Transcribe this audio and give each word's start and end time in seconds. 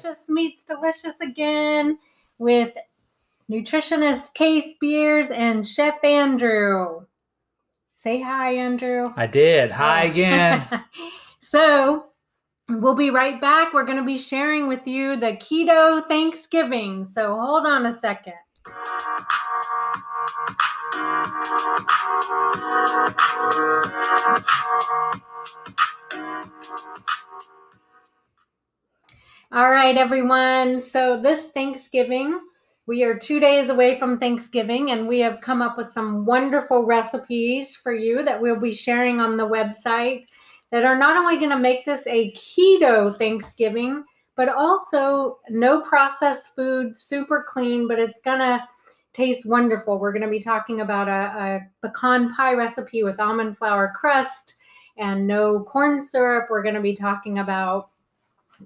Delicious 0.00 0.28
Meats 0.28 0.64
Delicious 0.64 1.14
again 1.20 1.98
with 2.38 2.72
nutritionist 3.50 4.32
Kay 4.34 4.72
Spears 4.72 5.30
and 5.30 5.66
Chef 5.66 6.02
Andrew. 6.04 7.04
Say 7.96 8.20
hi, 8.20 8.54
Andrew. 8.54 9.12
I 9.16 9.26
did. 9.26 9.72
Hi 9.72 10.04
again. 10.04 10.64
so, 11.40 12.06
we'll 12.68 12.94
be 12.94 13.10
right 13.10 13.40
back. 13.40 13.72
We're 13.72 13.84
going 13.84 13.98
to 13.98 14.04
be 14.04 14.18
sharing 14.18 14.68
with 14.68 14.86
you 14.86 15.16
the 15.16 15.32
keto 15.32 16.04
Thanksgiving. 16.06 17.04
So, 17.04 17.34
hold 17.34 17.66
on 17.66 17.86
a 17.86 17.94
second. 17.94 18.34
All 29.50 29.70
right, 29.70 29.96
everyone. 29.96 30.82
So, 30.82 31.18
this 31.18 31.46
Thanksgiving, 31.46 32.38
we 32.86 33.02
are 33.02 33.18
two 33.18 33.40
days 33.40 33.70
away 33.70 33.98
from 33.98 34.18
Thanksgiving, 34.18 34.90
and 34.90 35.08
we 35.08 35.20
have 35.20 35.40
come 35.40 35.62
up 35.62 35.78
with 35.78 35.90
some 35.90 36.26
wonderful 36.26 36.84
recipes 36.84 37.74
for 37.74 37.94
you 37.94 38.22
that 38.24 38.38
we'll 38.38 38.60
be 38.60 38.70
sharing 38.70 39.20
on 39.20 39.38
the 39.38 39.48
website 39.48 40.26
that 40.70 40.84
are 40.84 40.98
not 40.98 41.16
only 41.16 41.38
going 41.38 41.48
to 41.48 41.58
make 41.58 41.86
this 41.86 42.06
a 42.06 42.30
keto 42.32 43.16
Thanksgiving, 43.16 44.04
but 44.36 44.50
also 44.50 45.38
no 45.48 45.80
processed 45.80 46.54
food, 46.54 46.94
super 46.94 47.42
clean, 47.48 47.88
but 47.88 47.98
it's 47.98 48.20
going 48.20 48.40
to 48.40 48.62
taste 49.14 49.46
wonderful. 49.46 49.98
We're 49.98 50.12
going 50.12 50.20
to 50.20 50.28
be 50.28 50.40
talking 50.40 50.82
about 50.82 51.08
a, 51.08 51.62
a 51.82 51.88
pecan 51.88 52.34
pie 52.34 52.52
recipe 52.52 53.02
with 53.02 53.18
almond 53.18 53.56
flour 53.56 53.94
crust 53.96 54.56
and 54.98 55.26
no 55.26 55.62
corn 55.62 56.06
syrup. 56.06 56.48
We're 56.50 56.62
going 56.62 56.74
to 56.74 56.82
be 56.82 56.94
talking 56.94 57.38
about 57.38 57.88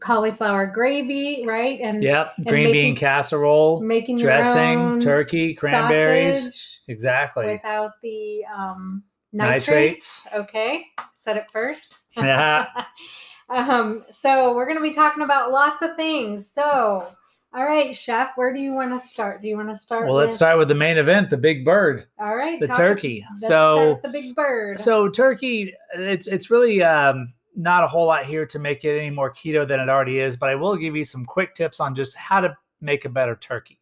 cauliflower 0.00 0.66
gravy, 0.66 1.44
right? 1.46 1.80
And 1.80 2.02
Yep. 2.02 2.32
And 2.38 2.46
Green 2.46 2.64
making- 2.64 2.72
bean 2.94 2.96
casserole. 2.96 3.80
making 3.80 4.18
dressing, 4.18 5.00
turkey, 5.00 5.54
cranberries. 5.54 6.80
Exactly. 6.88 7.46
without 7.46 7.92
the 8.02 8.44
um, 8.46 9.02
nitrates. 9.32 10.24
Nitrates. 10.24 10.26
Okay, 10.34 10.84
said 11.16 11.36
it 11.36 11.50
first. 11.52 11.96
Yeah. 12.16 12.66
um, 13.48 14.04
so 14.10 14.54
we're 14.54 14.66
going 14.66 14.76
to 14.76 14.82
be 14.82 14.92
talking 14.92 15.22
about 15.22 15.50
lots 15.52 15.82
of 15.82 15.94
things. 15.96 16.50
So, 16.50 17.06
all 17.54 17.64
right, 17.64 17.94
chef, 17.94 18.32
where 18.36 18.52
do 18.52 18.60
you 18.60 18.72
want 18.72 18.98
to 19.00 19.06
start? 19.06 19.42
Do 19.42 19.48
you 19.48 19.56
want 19.56 19.68
to 19.68 19.76
start? 19.76 20.06
Well, 20.06 20.16
let's 20.16 20.34
start 20.34 20.58
with 20.58 20.68
the 20.68 20.74
main 20.74 20.96
event, 20.98 21.30
the 21.30 21.36
big 21.36 21.64
bird, 21.64 22.06
All 22.18 22.34
right, 22.36 22.58
the 22.60 22.68
turkey. 22.68 23.24
So, 23.36 24.00
the 24.02 24.08
big 24.08 24.34
bird. 24.34 24.78
so 24.80 25.08
turkey, 25.08 25.74
it's 25.94 26.26
it's 26.26 26.50
really 26.50 26.82
um, 26.82 27.32
not 27.54 27.84
a 27.84 27.88
whole 27.88 28.06
lot 28.06 28.24
here 28.24 28.46
to 28.46 28.58
make 28.58 28.84
it 28.84 28.98
any 28.98 29.10
more 29.10 29.32
keto 29.32 29.66
than 29.66 29.80
it 29.80 29.88
already 29.88 30.18
is, 30.18 30.36
but 30.36 30.48
I 30.48 30.54
will 30.54 30.76
give 30.76 30.96
you 30.96 31.04
some 31.04 31.24
quick 31.24 31.54
tips 31.54 31.80
on 31.80 31.94
just 31.94 32.16
how 32.16 32.40
to 32.40 32.56
make 32.80 33.04
a 33.04 33.10
better 33.10 33.36
turkey. 33.36 33.78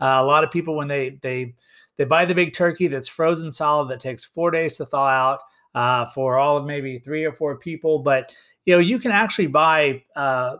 Uh, 0.00 0.18
a 0.20 0.24
lot 0.24 0.44
of 0.44 0.50
people 0.50 0.76
when 0.76 0.88
they 0.88 1.18
they 1.22 1.54
they 1.96 2.04
buy 2.04 2.24
the 2.24 2.34
big 2.34 2.54
turkey 2.54 2.88
that's 2.88 3.08
frozen 3.08 3.52
solid 3.52 3.90
that 3.90 4.00
takes 4.00 4.24
four 4.24 4.50
days 4.50 4.76
to 4.78 4.86
thaw 4.86 5.06
out 5.06 5.40
uh, 5.74 6.06
for 6.06 6.38
all 6.38 6.56
of 6.56 6.64
maybe 6.64 6.98
three 6.98 7.24
or 7.24 7.32
four 7.32 7.56
people, 7.58 7.98
but 7.98 8.34
you 8.64 8.74
know 8.74 8.80
you 8.80 8.98
can 8.98 9.12
actually 9.12 9.46
buy 9.46 10.02
uh, 10.16 10.56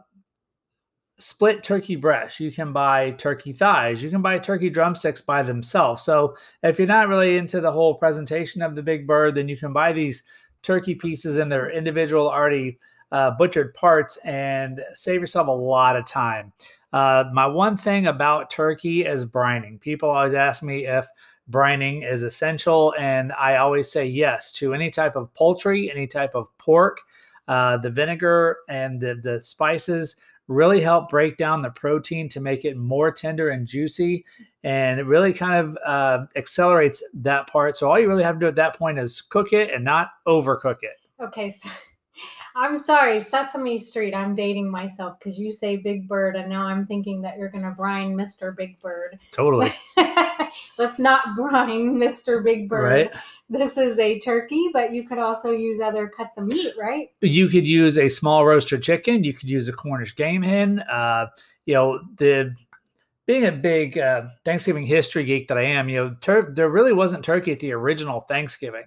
split 1.19 1.62
turkey 1.62 1.97
breast. 1.97 2.41
You 2.41 2.50
can 2.50 2.72
buy 2.72 3.12
turkey 3.12 3.53
thighs. 3.53 4.03
You 4.03 4.11
can 4.11 4.22
buy 4.22 4.38
turkey 4.38 4.70
drumsticks 4.70 5.20
by 5.20 5.42
themselves. 5.42 6.03
So 6.03 6.36
if 6.62 6.78
you're 6.78 6.88
not 6.88 7.08
really 7.08 7.36
into 7.36 7.61
the 7.61 7.72
whole 7.72 7.94
presentation 7.94 8.62
of 8.62 8.75
the 8.75 8.83
big 8.83 9.06
bird, 9.06 9.34
then 9.34 9.48
you 9.48 9.56
can 9.56 9.72
buy 9.72 9.92
these 9.92 10.22
turkey 10.62 10.94
pieces 10.94 11.36
in 11.36 11.48
their 11.48 11.70
individual 11.70 12.28
already 12.28 12.78
uh, 13.12 13.30
butchered 13.33 13.75
parts 13.75 14.16
and 14.19 14.83
save 14.94 15.20
yourself 15.20 15.48
a 15.48 15.50
lot 15.50 15.97
of 15.97 16.06
time. 16.06 16.53
Uh, 16.92 17.25
my 17.33 17.47
one 17.47 17.77
thing 17.77 18.06
about 18.06 18.50
turkey 18.50 19.05
is 19.05 19.25
brining. 19.25 19.81
People 19.81 20.11
always 20.11 20.34
ask 20.34 20.62
me 20.62 20.86
if 20.86 21.06
brining 21.50 22.05
is 22.05 22.22
essential, 22.22 22.94
and 22.98 23.33
I 23.33 23.56
always 23.56 23.91
say 23.91 24.06
yes 24.06 24.53
to 24.54 24.75
any 24.75 24.91
type 24.91 25.16
of 25.16 25.32
poultry, 25.34 25.91
any 25.91 26.06
type 26.06 26.34
of 26.34 26.47
pork. 26.59 27.00
Uh, 27.49 27.76
the 27.76 27.91
vinegar 27.91 28.59
and 28.69 29.00
the, 29.00 29.16
the 29.16 29.41
spices 29.41 30.16
really 30.50 30.81
help 30.81 31.09
break 31.09 31.37
down 31.37 31.62
the 31.62 31.71
protein 31.71 32.28
to 32.28 32.41
make 32.41 32.65
it 32.65 32.77
more 32.77 33.12
tender 33.12 33.50
and 33.50 33.69
juicy. 33.69 34.25
And 34.65 34.99
it 34.99 35.06
really 35.06 35.33
kind 35.33 35.55
of 35.55 35.78
uh, 35.87 36.27
accelerates 36.34 37.03
that 37.15 37.47
part. 37.47 37.77
So 37.77 37.88
all 37.88 37.99
you 37.99 38.09
really 38.09 38.25
have 38.25 38.34
to 38.34 38.41
do 38.41 38.47
at 38.49 38.56
that 38.56 38.77
point 38.77 38.99
is 38.99 39.22
cook 39.22 39.53
it 39.53 39.72
and 39.72 39.84
not 39.84 40.09
overcook 40.27 40.78
it. 40.83 40.99
okay, 41.21 41.50
so 41.50 41.71
I'm 42.56 42.83
sorry, 42.83 43.21
Sesame 43.21 43.78
Street. 43.78 44.12
I'm 44.12 44.34
dating 44.34 44.69
myself 44.69 45.19
because 45.21 45.38
you 45.38 45.53
say 45.53 45.77
Big 45.77 46.09
Bird, 46.09 46.34
and 46.34 46.50
now 46.50 46.67
I'm 46.67 46.84
thinking 46.84 47.22
that 47.22 47.38
you're 47.38 47.49
going 47.49 47.62
to 47.62 47.71
brine 47.71 48.17
Mr. 48.17 48.55
Big 48.55 48.78
Bird. 48.81 49.21
Totally. 49.31 49.72
Let's 50.78 50.99
not 50.99 51.22
brine 51.37 51.97
Mr. 51.97 52.43
Big 52.43 52.69
Bird. 52.69 52.84
Right. 52.84 53.11
This 53.49 53.77
is 53.77 53.99
a 53.99 54.19
turkey, 54.21 54.71
but 54.72 54.93
you 54.93 55.06
could 55.06 55.19
also 55.19 55.50
use 55.50 55.81
other 55.81 56.09
cuts 56.09 56.37
of 56.38 56.47
meat, 56.47 56.75
right? 56.78 57.09
You 57.21 57.49
could 57.49 57.66
use 57.66 57.99
a 57.99 58.09
small 58.09 58.47
roaster 58.47 58.78
chicken. 58.78 59.25
You 59.25 59.34
could 59.34 59.49
use 59.49 59.69
a 59.69 59.72
Cornish 59.72 60.15
game 60.15 60.43
hen. 60.43 60.81
Uh, 60.81 61.27
you 61.66 61.75
know, 61.75 62.00
the 62.16 62.55
being 63.27 63.47
a 63.47 63.53
big 63.53 63.97
uh, 63.99 64.22
Thanksgiving 64.44 64.84
history 64.84 65.25
geek 65.25 65.49
that 65.49 65.59
I 65.59 65.62
am, 65.62 65.88
you 65.88 65.97
know, 65.97 66.16
tur- 66.21 66.53
there 66.55 66.69
really 66.69 66.93
wasn't 66.93 67.25
turkey 67.25 67.53
at 67.53 67.61
the 67.61 67.72
original 67.72 68.22
Thanksgiving. 68.22 68.84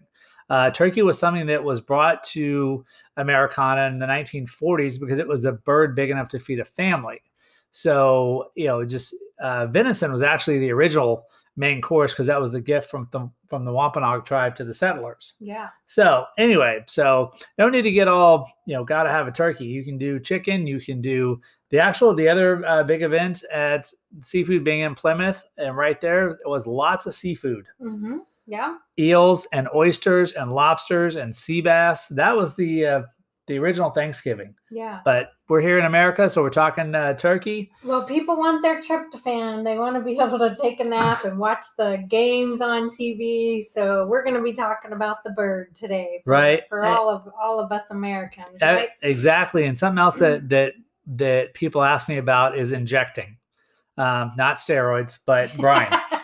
Uh, 0.50 0.70
turkey 0.70 1.02
was 1.02 1.18
something 1.18 1.46
that 1.48 1.64
was 1.64 1.80
brought 1.80 2.24
to 2.24 2.84
Americana 3.18 3.88
in 3.88 3.98
the 3.98 4.06
1940s 4.06 5.00
because 5.00 5.20
it 5.20 5.28
was 5.28 5.46
a 5.46 5.54
bird 5.54 5.96
big 5.96 6.10
enough 6.10 6.28
to 6.30 6.40
feed 6.40 6.60
a 6.60 6.66
family. 6.66 7.22
So, 7.72 8.52
you 8.56 8.68
know, 8.68 8.86
just 8.86 9.16
uh, 9.42 9.68
venison 9.68 10.12
was 10.12 10.22
actually 10.22 10.60
the 10.60 10.72
original 10.72 11.26
main 11.56 11.82
course 11.82 12.12
because 12.14 12.28
that 12.28 12.42
was 12.42 12.52
the 12.52 12.62
gift 12.62 12.90
from 12.90 13.08
the 13.12 13.30
from 13.50 13.66
the 13.66 13.72
Wampanoag 13.72 14.26
tribe 14.26 14.56
to 14.56 14.64
the 14.64 14.74
settlers. 14.74 15.34
Yeah. 15.40 15.68
So 15.86 16.26
anyway, 16.40 16.84
so 16.88 17.32
no 17.60 17.70
need 17.70 17.84
to 17.84 17.92
get 17.92 18.08
all 18.08 18.52
you 18.66 18.74
know. 18.74 18.84
Got 18.84 19.04
to 19.04 19.10
have 19.10 19.28
a 19.28 19.32
turkey. 19.32 19.66
You 19.66 19.84
can 19.84 19.98
do 19.98 20.20
chicken. 20.20 20.66
You 20.66 20.80
can 20.82 21.02
do 21.02 21.40
the 21.70 21.80
actual 21.80 22.14
the 22.16 22.28
other 22.28 22.66
uh, 22.66 22.84
big 22.84 23.04
event 23.04 23.44
at 23.52 23.92
seafood 24.22 24.64
being 24.64 24.80
in 24.82 24.96
Plymouth, 24.96 25.44
and 25.58 25.78
right 25.78 26.02
there 26.02 26.38
was 26.46 26.66
lots 26.68 27.06
of 27.06 27.14
seafood, 27.14 27.66
Mm-hmm. 27.82 28.18
Yeah. 28.46 28.76
eels 29.00 29.48
and 29.54 29.70
oysters 29.74 30.34
and 30.34 30.52
lobsters 30.52 31.16
and 31.16 31.34
sea 31.34 31.62
bass. 31.62 32.08
That 32.10 32.36
was 32.36 32.56
the 32.56 32.86
uh, 32.86 33.02
the 33.48 33.58
original 33.60 33.90
Thanksgiving. 33.90 34.56
Yeah. 34.72 35.02
But 35.04 35.32
we're 35.50 35.60
here 35.62 35.78
in 35.78 35.86
America, 35.86 36.30
so 36.30 36.42
we're 36.42 36.50
talking 36.50 36.96
uh, 36.96 37.14
turkey. 37.14 37.72
Well, 37.84 38.04
people 38.06 38.38
want 38.38 38.62
their 38.62 38.82
tryptophan. 38.82 39.64
They 39.64 39.78
want 39.78 39.96
to 39.96 40.02
be 40.02 40.18
able 40.20 40.40
to 40.40 40.56
take 40.62 40.80
a 40.80 40.84
nap 40.84 41.26
and 41.26 41.38
watch 41.38 41.66
the 41.78 42.04
games 42.08 42.62
on 42.62 42.90
TV. 42.90 43.64
So 43.64 44.08
we're 44.08 44.24
going 44.24 44.36
to 44.38 44.42
be 44.42 44.54
talking 44.54 44.94
about 44.94 45.24
the 45.24 45.32
bird 45.32 45.76
today, 45.76 46.22
for, 46.24 46.32
Right. 46.32 46.64
For 46.70 46.86
all 46.86 47.10
of 47.10 47.28
all 47.42 47.60
of 47.60 47.72
us 47.72 47.92
Americans, 47.92 48.62
Uh, 48.62 48.66
right? 48.66 48.90
exactly. 49.02 49.66
And 49.66 49.78
something 49.78 50.00
else 50.00 50.18
that 50.20 50.48
that 50.50 50.74
that 51.06 51.54
people 51.54 51.84
ask 51.84 52.08
me 52.08 52.18
about 52.18 52.58
is 52.58 52.72
injecting, 52.72 53.36
um, 53.98 54.32
not 54.38 54.56
steroids, 54.56 55.20
but 55.26 55.54
brine. 55.58 55.94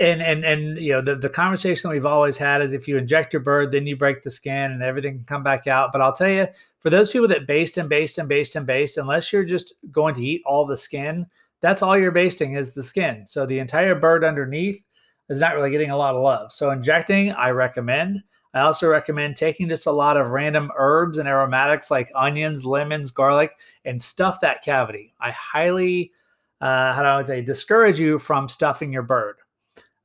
and 0.00 0.22
and 0.22 0.44
and 0.44 0.78
you 0.78 0.92
know 0.92 1.00
the, 1.00 1.16
the 1.16 1.28
conversation 1.28 1.90
we've 1.90 2.06
always 2.06 2.36
had 2.36 2.62
is 2.62 2.72
if 2.72 2.86
you 2.88 2.96
inject 2.96 3.32
your 3.32 3.42
bird 3.42 3.72
then 3.72 3.86
you 3.86 3.96
break 3.96 4.22
the 4.22 4.30
skin 4.30 4.72
and 4.72 4.82
everything 4.82 5.16
can 5.16 5.24
come 5.24 5.42
back 5.42 5.66
out. 5.66 5.92
But 5.92 6.00
i'll 6.00 6.12
tell 6.12 6.28
you 6.28 6.46
for 6.80 6.90
those 6.90 7.10
people 7.10 7.28
that 7.28 7.46
baste 7.46 7.78
and 7.78 7.88
baste 7.88 8.18
and 8.18 8.28
baste 8.28 8.56
and 8.56 8.66
baste 8.66 8.96
unless 8.96 9.32
you're 9.32 9.44
just 9.44 9.74
going 9.90 10.14
to 10.14 10.24
eat 10.24 10.42
all 10.46 10.66
the 10.66 10.76
skin 10.76 11.26
that's 11.60 11.82
all 11.82 11.96
you're 11.98 12.10
basting 12.10 12.54
is 12.54 12.74
the 12.74 12.82
skin. 12.82 13.26
So 13.26 13.46
the 13.46 13.58
entire 13.58 13.94
bird 13.94 14.22
underneath 14.22 14.82
is 15.30 15.40
not 15.40 15.54
really 15.54 15.70
getting 15.70 15.90
a 15.90 15.96
lot 15.96 16.14
of 16.14 16.22
love. 16.22 16.52
So 16.52 16.70
injecting 16.70 17.32
i 17.32 17.48
recommend. 17.50 18.22
I 18.52 18.60
also 18.60 18.86
recommend 18.88 19.36
taking 19.36 19.68
just 19.68 19.86
a 19.86 19.90
lot 19.90 20.18
of 20.18 20.28
random 20.28 20.70
herbs 20.76 21.18
and 21.18 21.26
aromatics 21.26 21.90
like 21.90 22.12
onions 22.14 22.66
lemons 22.66 23.10
garlic 23.10 23.52
and 23.86 24.00
stuff 24.00 24.40
that 24.40 24.62
cavity. 24.62 25.14
I 25.20 25.30
highly 25.30 26.12
uh, 26.60 26.92
how 26.92 27.02
do 27.02 27.08
I 27.08 27.24
say, 27.24 27.42
discourage 27.42 27.98
you 27.98 28.18
from 28.18 28.48
stuffing 28.48 28.92
your 28.92 29.02
bird 29.02 29.36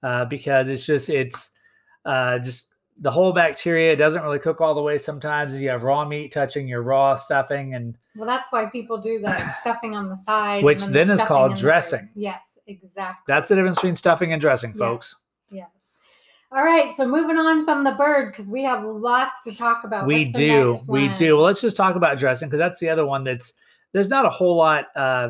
uh, 0.04 0.25
because 0.25 0.69
it's 0.69 0.86
just 0.86 1.10
it's 1.10 1.51
uh, 2.06 2.40
just 2.40 2.66
the 3.01 3.12
whole 3.12 3.31
bacteria 3.31 3.96
doesn't 3.96 4.24
really 4.24 4.40
cook 4.40 4.62
all 4.62 4.75
the 4.75 4.81
way. 4.81 4.98
Sometimes 4.98 5.57
you 5.60 5.69
have 5.69 5.84
raw 5.84 6.06
meat 6.06 6.31
touching 6.31 6.68
your 6.68 6.81
raw 6.81 7.16
stuffing, 7.16 7.75
and 7.75 7.98
well, 8.16 8.28
that's 8.28 8.51
why 8.51 8.66
people 8.66 8.98
do 8.98 9.19
the 9.19 9.54
stuffing 9.62 9.96
on 9.96 10.10
the 10.10 10.18
side, 10.18 10.63
Which 10.63 10.86
then 10.88 11.07
the 11.07 11.13
is 11.16 11.22
called 11.22 11.51
in 11.51 11.56
the 11.56 11.62
dressing. 11.62 12.10
Yes, 12.16 12.57
exactly. 12.68 13.24
that's 13.28 13.50
the 13.50 13.56
difference 13.56 13.78
between 13.78 13.96
stuffing 13.96 14.34
and 14.34 14.42
dressing, 14.42 14.74
folks. 14.74 15.16
Yes. 15.50 15.69
All 16.52 16.63
right. 16.63 16.95
So 16.95 17.07
moving 17.07 17.38
on 17.38 17.63
from 17.63 17.84
the 17.84 17.92
bird 17.92 18.31
because 18.31 18.50
we 18.50 18.63
have 18.63 18.84
lots 18.84 19.44
to 19.44 19.54
talk 19.54 19.84
about. 19.84 20.07
we 20.07 20.25
What's 20.25 20.38
do, 20.38 20.75
we 20.88 21.10
do. 21.10 21.36
Well, 21.36 21.45
let's 21.45 21.62
just 21.62 21.78
talk 21.78 21.95
about 21.95 22.18
dressing 22.18 22.50
because 22.50 22.57
that's 22.57 22.80
the 22.80 22.90
other 22.90 23.06
one 23.06 23.24
that's 23.24 23.54
there's 23.94 24.10
not 24.10 24.25
a 24.25 24.30
whole 24.30 24.56
lot. 24.56 24.88
Uh, 24.95 25.30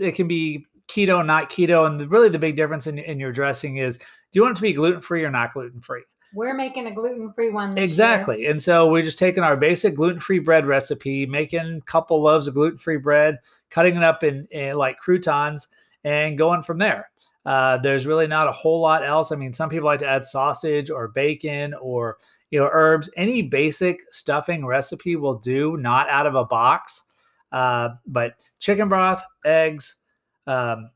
it 0.00 0.14
can 0.14 0.28
be 0.28 0.64
keto, 0.92 1.24
not 1.24 1.50
keto, 1.50 1.86
and 1.86 1.98
the, 1.98 2.06
really 2.06 2.28
the 2.28 2.38
big 2.38 2.56
difference 2.56 2.86
in, 2.86 2.98
in 2.98 3.18
your 3.18 3.32
dressing 3.32 3.78
is 3.78 3.96
do 3.96 4.04
you 4.32 4.42
want 4.42 4.56
it 4.56 4.56
to 4.56 4.62
be 4.62 4.72
gluten 4.72 5.00
free 5.00 5.24
or 5.24 5.30
not 5.30 5.52
gluten 5.52 5.80
free? 5.80 6.02
We're 6.34 6.54
making 6.54 6.86
a 6.86 6.92
gluten 6.92 7.32
free 7.34 7.50
one. 7.50 7.76
exactly. 7.76 8.40
Year. 8.40 8.50
And 8.50 8.62
so 8.62 8.88
we're 8.88 9.02
just 9.02 9.18
taking 9.18 9.42
our 9.42 9.56
basic 9.56 9.94
gluten 9.94 10.20
free 10.20 10.38
bread 10.38 10.66
recipe, 10.66 11.26
making 11.26 11.60
a 11.60 11.80
couple 11.82 12.22
loaves 12.22 12.46
of 12.46 12.54
gluten 12.54 12.78
free 12.78 12.96
bread, 12.96 13.38
cutting 13.70 13.96
it 13.96 14.02
up 14.02 14.24
in, 14.24 14.46
in, 14.50 14.76
like 14.76 14.98
croutons, 14.98 15.68
and 16.04 16.38
going 16.38 16.62
from 16.62 16.78
there. 16.78 17.10
Uh, 17.44 17.76
there's 17.78 18.06
really 18.06 18.26
not 18.26 18.48
a 18.48 18.52
whole 18.52 18.80
lot 18.80 19.04
else. 19.04 19.32
I 19.32 19.36
mean, 19.36 19.52
some 19.52 19.68
people 19.68 19.86
like 19.86 20.00
to 20.00 20.08
add 20.08 20.24
sausage 20.24 20.90
or 20.90 21.08
bacon 21.08 21.74
or 21.74 22.18
you 22.50 22.58
know 22.58 22.68
herbs. 22.72 23.10
Any 23.16 23.42
basic 23.42 24.00
stuffing 24.10 24.64
recipe 24.64 25.16
will 25.16 25.38
do, 25.38 25.76
not 25.76 26.08
out 26.08 26.26
of 26.26 26.34
a 26.34 26.44
box. 26.44 27.04
Uh, 27.50 27.90
but 28.06 28.40
chicken 28.60 28.88
broth, 28.88 29.22
eggs, 29.44 29.96
um, 30.46 30.90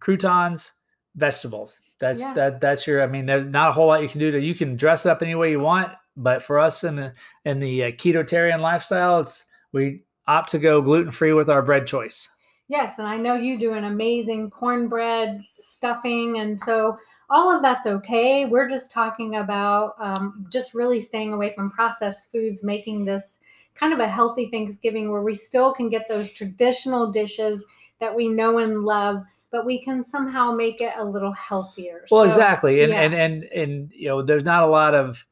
croutons, 0.00 0.72
vegetables. 1.16 1.80
That's 1.98 2.20
yeah. 2.20 2.34
that. 2.34 2.60
That's 2.60 2.86
your. 2.86 3.02
I 3.02 3.06
mean, 3.06 3.26
there's 3.26 3.46
not 3.46 3.70
a 3.70 3.72
whole 3.72 3.86
lot 3.86 4.02
you 4.02 4.08
can 4.08 4.20
do 4.20 4.30
to. 4.30 4.40
You 4.40 4.54
can 4.54 4.76
dress 4.76 5.06
it 5.06 5.10
up 5.10 5.22
any 5.22 5.34
way 5.34 5.50
you 5.50 5.60
want, 5.60 5.92
but 6.16 6.42
for 6.42 6.58
us 6.58 6.84
in 6.84 6.96
the 6.96 7.12
in 7.44 7.60
the 7.60 7.84
uh, 7.84 7.90
ketotarian 7.92 8.60
lifestyle, 8.60 9.20
it's 9.20 9.44
we 9.72 10.02
opt 10.26 10.50
to 10.50 10.58
go 10.58 10.82
gluten 10.82 11.10
free 11.10 11.32
with 11.32 11.48
our 11.48 11.62
bread 11.62 11.86
choice. 11.86 12.28
Yes, 12.68 12.98
and 12.98 13.06
I 13.06 13.18
know 13.18 13.34
you 13.34 13.58
do 13.58 13.74
an 13.74 13.84
amazing 13.84 14.50
cornbread 14.50 15.42
stuffing, 15.60 16.38
and 16.38 16.58
so 16.58 16.98
all 17.28 17.54
of 17.54 17.60
that's 17.60 17.86
okay. 17.86 18.46
We're 18.46 18.68
just 18.68 18.90
talking 18.90 19.36
about 19.36 19.94
um, 19.98 20.46
just 20.50 20.72
really 20.72 20.98
staying 20.98 21.34
away 21.34 21.52
from 21.54 21.70
processed 21.70 22.32
foods, 22.32 22.64
making 22.64 23.04
this 23.04 23.38
kind 23.74 23.92
of 23.92 24.00
a 24.00 24.08
healthy 24.08 24.48
Thanksgiving 24.50 25.10
where 25.10 25.22
we 25.22 25.34
still 25.34 25.74
can 25.74 25.88
get 25.88 26.08
those 26.08 26.32
traditional 26.32 27.10
dishes 27.10 27.66
that 28.00 28.14
we 28.14 28.28
know 28.28 28.58
and 28.58 28.82
love, 28.82 29.22
but 29.50 29.64
we 29.64 29.80
can 29.80 30.04
somehow 30.04 30.50
make 30.52 30.80
it 30.80 30.92
a 30.98 31.04
little 31.04 31.32
healthier. 31.32 32.06
Well, 32.10 32.22
so, 32.22 32.26
exactly, 32.26 32.82
and, 32.82 32.92
yeah. 32.92 33.02
and 33.02 33.14
and 33.14 33.44
and 33.44 33.92
you 33.94 34.08
know, 34.08 34.22
there's 34.22 34.44
not 34.44 34.62
a 34.62 34.66
lot 34.66 34.94
of 34.94 35.24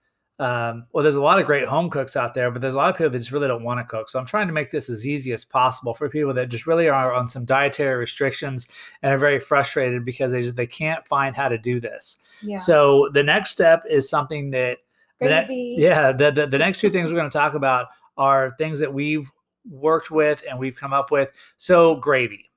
um, 0.42 0.86
well, 0.92 1.04
there's 1.04 1.14
a 1.14 1.22
lot 1.22 1.38
of 1.38 1.46
great 1.46 1.68
home 1.68 1.88
cooks 1.88 2.16
out 2.16 2.34
there, 2.34 2.50
but 2.50 2.60
there's 2.60 2.74
a 2.74 2.78
lot 2.78 2.90
of 2.90 2.96
people 2.96 3.10
that 3.10 3.18
just 3.18 3.30
really 3.30 3.46
don't 3.46 3.62
want 3.62 3.78
to 3.78 3.84
cook. 3.84 4.10
So 4.10 4.18
I'm 4.18 4.26
trying 4.26 4.48
to 4.48 4.52
make 4.52 4.72
this 4.72 4.90
as 4.90 5.06
easy 5.06 5.32
as 5.32 5.44
possible 5.44 5.94
for 5.94 6.08
people 6.08 6.34
that 6.34 6.48
just 6.48 6.66
really 6.66 6.88
are 6.88 7.12
on 7.12 7.28
some 7.28 7.44
dietary 7.44 7.96
restrictions 7.96 8.66
and 9.02 9.12
are 9.12 9.18
very 9.18 9.38
frustrated 9.38 10.04
because 10.04 10.32
they 10.32 10.42
just 10.42 10.56
they 10.56 10.66
can't 10.66 11.06
find 11.06 11.36
how 11.36 11.48
to 11.48 11.58
do 11.58 11.78
this. 11.78 12.16
Yeah. 12.42 12.56
So 12.56 13.08
the 13.12 13.22
next 13.22 13.50
step 13.50 13.84
is 13.88 14.10
something 14.10 14.50
that 14.50 14.78
ne- 15.20 15.76
yeah, 15.78 16.10
the, 16.10 16.32
the 16.32 16.46
the 16.48 16.58
next 16.58 16.80
two 16.80 16.90
things 16.90 17.12
we're 17.12 17.18
going 17.18 17.30
to 17.30 17.38
talk 17.38 17.54
about 17.54 17.88
are 18.16 18.56
things 18.58 18.80
that 18.80 18.92
we've 18.92 19.30
worked 19.70 20.10
with 20.10 20.42
and 20.48 20.58
we've 20.58 20.74
come 20.74 20.92
up 20.92 21.12
with. 21.12 21.30
So 21.56 21.96
gravy. 21.96 22.50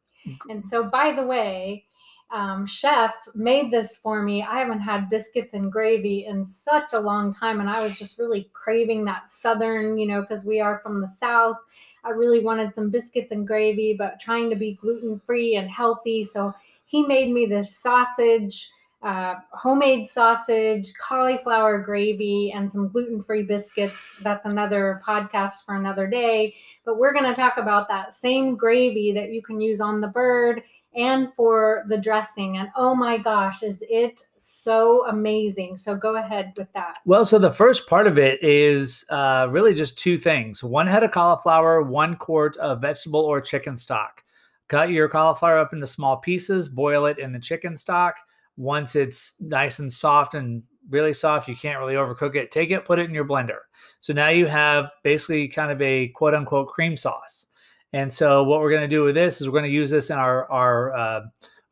And 0.50 0.66
so 0.66 0.84
by 0.84 1.12
the 1.12 1.26
way, 1.26 1.86
um, 2.32 2.66
chef 2.66 3.14
made 3.36 3.72
this 3.72 3.96
for 3.96 4.22
me. 4.24 4.44
I 4.44 4.58
haven't 4.60 4.82
had 4.82 5.10
biscuits 5.10 5.54
and 5.54 5.72
gravy 5.72 6.26
in 6.26 6.46
such 6.46 6.94
a 6.94 7.00
long 7.00 7.34
time, 7.34 7.60
and 7.60 7.70
I 7.70 7.84
was 7.84 7.98
just 7.98 8.18
really 8.18 8.50
craving 8.52 9.06
that 9.06 9.30
southern, 9.30 9.98
you 9.98 10.08
know, 10.08 10.22
because 10.22 10.44
we 10.44 10.60
are 10.60 10.80
from 10.80 11.02
the 11.02 11.08
south. 11.08 11.58
I 12.04 12.10
really 12.10 12.44
wanted 12.44 12.74
some 12.74 12.90
biscuits 12.90 13.32
and 13.32 13.48
gravy, 13.48 13.96
but 13.98 14.20
trying 14.20 14.50
to 14.50 14.56
be 14.56 14.74
gluten 14.74 15.20
free 15.26 15.56
and 15.56 15.70
healthy. 15.70 16.24
So 16.24 16.54
he 16.86 17.06
made 17.06 17.32
me 17.32 17.46
this 17.46 17.78
sausage, 17.78 18.70
uh, 19.06 19.36
homemade 19.52 20.10
sausage, 20.10 20.92
cauliflower 20.96 21.78
gravy, 21.78 22.52
and 22.52 22.70
some 22.70 22.88
gluten 22.88 23.22
free 23.22 23.44
biscuits. 23.44 24.10
That's 24.22 24.48
another 24.48 25.00
podcast 25.06 25.64
for 25.64 25.76
another 25.76 26.08
day. 26.08 26.56
But 26.86 26.98
we're 26.98 27.14
going 27.14 27.26
to 27.26 27.36
talk 27.36 27.58
about 27.58 27.88
that 27.88 28.14
same 28.14 28.56
gravy 28.56 29.14
that 29.14 29.32
you 29.32 29.44
can 29.44 29.62
use 29.62 29.80
on 29.80 30.02
the 30.02 30.08
bird 30.08 30.64
and 30.96 31.32
for 31.36 31.84
the 31.88 31.98
dressing. 31.98 32.58
And 32.58 32.70
oh 32.76 32.96
my 32.96 33.20
gosh, 33.20 33.62
is 33.62 33.84
it 33.88 34.26
so 34.40 35.08
amazing? 35.08 35.78
So 35.78 35.96
go 35.96 36.16
ahead 36.16 36.54
with 36.58 36.72
that. 36.74 36.98
Well, 37.06 37.26
so 37.26 37.38
the 37.38 37.52
first 37.52 37.88
part 37.88 38.08
of 38.08 38.18
it 38.18 38.42
is 38.42 39.06
uh, 39.12 39.48
really 39.52 39.76
just 39.76 40.00
two 40.00 40.18
things 40.18 40.64
one 40.64 40.88
head 40.88 41.04
of 41.04 41.12
cauliflower, 41.12 41.84
one 41.84 42.16
quart 42.16 42.58
of 42.58 42.82
vegetable 42.82 43.22
or 43.22 43.40
chicken 43.40 43.78
stock. 43.78 44.24
Cut 44.68 44.90
your 44.90 45.08
cauliflower 45.08 45.60
up 45.60 45.74
into 45.74 45.86
small 45.86 46.18
pieces, 46.18 46.70
boil 46.70 47.06
it 47.06 47.20
in 47.20 47.32
the 47.32 47.40
chicken 47.40 47.78
stock. 47.78 48.16
Once 48.58 48.96
it's 48.96 49.34
nice 49.40 49.80
and 49.80 49.92
soft 49.92 50.34
and 50.34 50.64
really 50.90 51.14
soft, 51.14 51.48
you 51.48 51.56
can't 51.56 51.80
really 51.80 51.96
overcook 51.96 52.36
it. 52.36 52.52
Take 52.52 52.72
it, 52.72 52.86
put 52.86 53.00
it 53.00 53.10
in 53.10 53.14
your 53.14 53.26
blender. 53.26 53.60
So 54.00 54.14
now 54.14 54.30
you 54.30 54.46
have 54.46 54.92
basically 55.04 55.48
kind 55.48 55.72
of 55.72 55.82
a 55.82 56.10
quote 56.10 56.34
unquote 56.34 56.68
cream 56.68 56.96
sauce. 56.96 57.48
And 57.94 58.12
so 58.12 58.44
what 58.44 58.60
we're 58.60 58.70
going 58.70 58.82
to 58.82 58.88
do 58.88 59.04
with 59.04 59.16
this 59.16 59.40
is 59.40 59.48
we're 59.48 59.60
going 59.60 59.66
to 59.66 59.70
use 59.70 59.90
this 59.90 60.10
in 60.10 60.18
our 60.18 60.50
our 60.52 60.96
uh, 60.96 61.22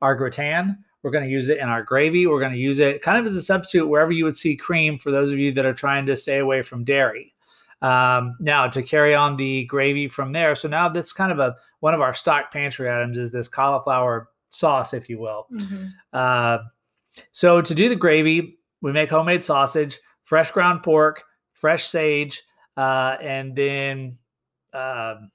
our 0.02 0.16
gratin. 0.16 0.78
We're 1.02 1.12
going 1.12 1.26
to 1.26 1.30
use 1.30 1.50
it 1.50 1.58
in 1.58 1.68
our 1.68 1.84
gravy. 1.84 2.28
We're 2.28 2.40
going 2.40 2.54
to 2.54 2.58
use 2.58 2.80
it 2.80 3.02
kind 3.02 3.18
of 3.18 3.26
as 3.26 3.36
a 3.36 3.42
substitute 3.42 3.88
wherever 3.88 4.14
you 4.14 4.24
would 4.24 4.38
see 4.38 4.56
cream 4.56 4.98
for 4.98 5.12
those 5.12 5.32
of 5.32 5.38
you 5.38 5.52
that 5.52 5.66
are 5.66 5.74
trying 5.74 6.06
to 6.06 6.16
stay 6.16 6.40
away 6.40 6.62
from 6.62 6.86
dairy. 6.86 7.34
Um, 7.82 8.38
now 8.40 8.68
to 8.70 8.82
carry 8.82 9.14
on 9.14 9.36
the 9.36 9.66
gravy 9.66 10.08
from 10.08 10.32
there. 10.32 10.56
So 10.56 10.70
now 10.70 10.88
this 10.88 11.12
kind 11.12 11.34
of 11.34 11.40
a 11.40 11.56
one 11.82 11.94
of 11.94 12.00
our 12.00 12.14
stock 12.14 12.52
pantry 12.52 12.90
items 12.90 13.18
is 13.18 13.32
this 13.32 13.50
cauliflower 13.50 14.30
sauce, 14.54 14.94
if 14.94 15.10
you 15.10 15.20
will. 15.20 15.48
Mm-hmm. 15.52 15.86
Uh, 16.12 16.60
so 17.32 17.62
to 17.62 17.76
do 17.76 17.90
the 17.90 17.96
gravy, 17.96 18.58
we 18.82 18.92
make 18.92 19.10
homemade 19.10 19.44
sausage, 19.44 20.00
fresh 20.24 20.52
ground 20.52 20.84
pork, 20.84 21.24
fresh 21.54 21.86
sage, 21.86 22.44
uh, 22.78 23.18
and 23.22 23.56
then. 23.56 24.18
Um, 24.74 25.32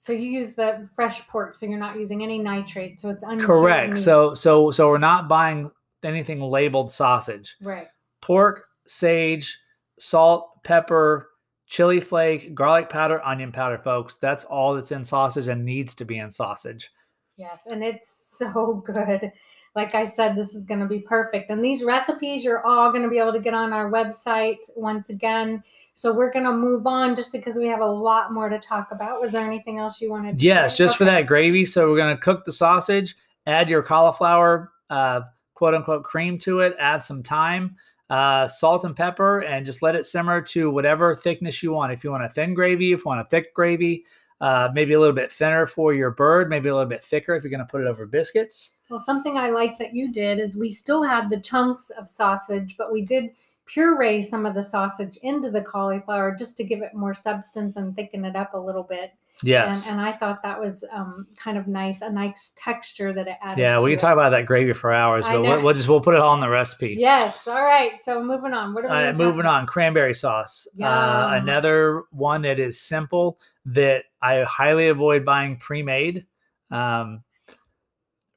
so 0.00 0.12
you 0.12 0.30
use 0.30 0.54
the 0.54 0.88
fresh 0.94 1.26
pork, 1.28 1.56
so 1.56 1.66
you're 1.66 1.78
not 1.78 1.96
using 1.96 2.22
any 2.22 2.38
nitrate, 2.38 3.00
so 3.00 3.10
it's 3.10 3.24
correct. 3.44 3.98
So 3.98 4.34
so 4.34 4.70
so 4.70 4.88
we're 4.88 4.98
not 4.98 5.28
buying 5.28 5.70
anything 6.02 6.40
labeled 6.40 6.90
sausage. 6.90 7.56
Right. 7.60 7.86
Pork, 8.20 8.64
sage, 8.86 9.58
salt, 9.98 10.62
pepper, 10.64 11.28
chili 11.66 12.00
flake, 12.00 12.54
garlic 12.54 12.88
powder, 12.88 13.24
onion 13.24 13.52
powder, 13.52 13.78
folks. 13.78 14.18
That's 14.18 14.44
all 14.44 14.74
that's 14.74 14.92
in 14.92 15.04
sausage 15.04 15.48
and 15.48 15.64
needs 15.64 15.94
to 15.96 16.04
be 16.04 16.18
in 16.18 16.30
sausage. 16.30 16.90
Yes, 17.36 17.62
and 17.70 17.82
it's 17.82 18.38
so 18.38 18.74
good. 18.86 19.32
Like 19.74 19.94
I 19.94 20.04
said, 20.04 20.36
this 20.36 20.54
is 20.54 20.64
going 20.64 20.80
to 20.80 20.86
be 20.86 20.98
perfect. 20.98 21.50
And 21.50 21.64
these 21.64 21.82
recipes 21.82 22.44
you're 22.44 22.64
all 22.66 22.90
going 22.90 23.02
to 23.02 23.08
be 23.08 23.18
able 23.18 23.32
to 23.32 23.40
get 23.40 23.54
on 23.54 23.72
our 23.72 23.90
website 23.90 24.58
once 24.76 25.08
again. 25.08 25.62
So 25.94 26.12
we're 26.12 26.30
going 26.30 26.44
to 26.44 26.52
move 26.52 26.86
on 26.86 27.16
just 27.16 27.32
because 27.32 27.54
we 27.56 27.66
have 27.68 27.80
a 27.80 27.86
lot 27.86 28.32
more 28.32 28.48
to 28.48 28.58
talk 28.58 28.88
about. 28.92 29.20
Was 29.20 29.32
there 29.32 29.44
anything 29.44 29.78
else 29.78 30.00
you 30.00 30.10
wanted 30.10 30.38
to 30.38 30.44
Yes, 30.44 30.72
say? 30.72 30.84
just 30.84 30.94
okay. 30.94 30.98
for 30.98 31.04
that 31.06 31.26
gravy. 31.26 31.64
So 31.64 31.88
we're 31.90 31.96
going 31.96 32.14
to 32.14 32.20
cook 32.22 32.44
the 32.44 32.52
sausage, 32.52 33.16
add 33.46 33.68
your 33.68 33.82
cauliflower, 33.82 34.72
uh, 34.90 35.22
quote 35.54 35.74
unquote, 35.74 36.04
cream 36.04 36.38
to 36.38 36.60
it, 36.60 36.74
add 36.78 37.02
some 37.04 37.22
thyme, 37.22 37.76
uh, 38.10 38.48
salt 38.48 38.84
and 38.84 38.94
pepper, 38.96 39.40
and 39.40 39.64
just 39.64 39.80
let 39.82 39.96
it 39.96 40.04
simmer 40.04 40.40
to 40.42 40.70
whatever 40.70 41.14
thickness 41.16 41.62
you 41.62 41.72
want. 41.72 41.92
If 41.92 42.04
you 42.04 42.10
want 42.10 42.24
a 42.24 42.28
thin 42.28 42.52
gravy, 42.52 42.92
if 42.92 43.00
you 43.00 43.04
want 43.06 43.20
a 43.20 43.24
thick 43.24 43.54
gravy, 43.54 44.04
uh, 44.42 44.68
maybe 44.74 44.92
a 44.92 44.98
little 44.98 45.14
bit 45.14 45.30
thinner 45.30 45.68
for 45.68 45.94
your 45.94 46.10
bird, 46.10 46.50
maybe 46.50 46.68
a 46.68 46.74
little 46.74 46.88
bit 46.88 47.04
thicker 47.04 47.34
if 47.36 47.44
you're 47.44 47.50
going 47.50 47.60
to 47.60 47.64
put 47.64 47.80
it 47.80 47.86
over 47.86 48.04
biscuits. 48.06 48.72
Well, 48.90 48.98
something 48.98 49.38
I 49.38 49.50
like 49.50 49.78
that 49.78 49.94
you 49.94 50.12
did 50.12 50.40
is 50.40 50.56
we 50.56 50.68
still 50.68 51.02
had 51.02 51.30
the 51.30 51.40
chunks 51.40 51.90
of 51.90 52.08
sausage, 52.08 52.74
but 52.76 52.92
we 52.92 53.02
did 53.02 53.30
puree 53.66 54.20
some 54.20 54.44
of 54.44 54.54
the 54.54 54.64
sausage 54.64 55.16
into 55.22 55.48
the 55.48 55.60
cauliflower 55.60 56.34
just 56.36 56.56
to 56.56 56.64
give 56.64 56.82
it 56.82 56.92
more 56.92 57.14
substance 57.14 57.76
and 57.76 57.94
thicken 57.94 58.24
it 58.24 58.34
up 58.34 58.52
a 58.54 58.58
little 58.58 58.82
bit. 58.82 59.12
Yes. 59.44 59.86
And, 59.86 59.98
and 59.98 60.08
I 60.08 60.16
thought 60.16 60.42
that 60.42 60.60
was 60.60 60.84
um, 60.92 61.28
kind 61.36 61.56
of 61.56 61.68
nice, 61.68 62.00
a 62.00 62.10
nice 62.10 62.50
texture 62.56 63.12
that 63.12 63.28
it 63.28 63.36
added. 63.42 63.60
Yeah, 63.60 63.80
we 63.80 63.90
can 63.90 63.98
it. 63.98 64.00
talk 64.00 64.12
about 64.12 64.30
that 64.30 64.46
gravy 64.46 64.72
for 64.72 64.92
hours, 64.92 65.24
but 65.24 65.40
we'll, 65.40 65.62
we'll, 65.62 65.74
just 65.74 65.88
we'll 65.88 66.00
put 66.00 66.14
it 66.14 66.20
all 66.20 66.34
in 66.34 66.40
the 66.40 66.48
recipe. 66.48 66.96
Yes. 66.98 67.46
All 67.46 67.64
right. 67.64 67.92
So 68.02 68.22
moving 68.22 68.52
on. 68.52 68.74
What 68.74 68.86
are 68.86 69.12
we 69.12 69.18
moving 69.18 69.46
on? 69.46 69.66
Cranberry 69.66 70.14
sauce. 70.14 70.66
Uh, 70.80 71.30
another 71.40 72.02
one 72.10 72.42
that 72.42 72.58
is 72.58 72.80
simple 72.80 73.38
that 73.66 74.04
I 74.20 74.42
highly 74.42 74.88
avoid 74.88 75.24
buying 75.24 75.56
pre-made. 75.56 76.26
Um, 76.70 77.22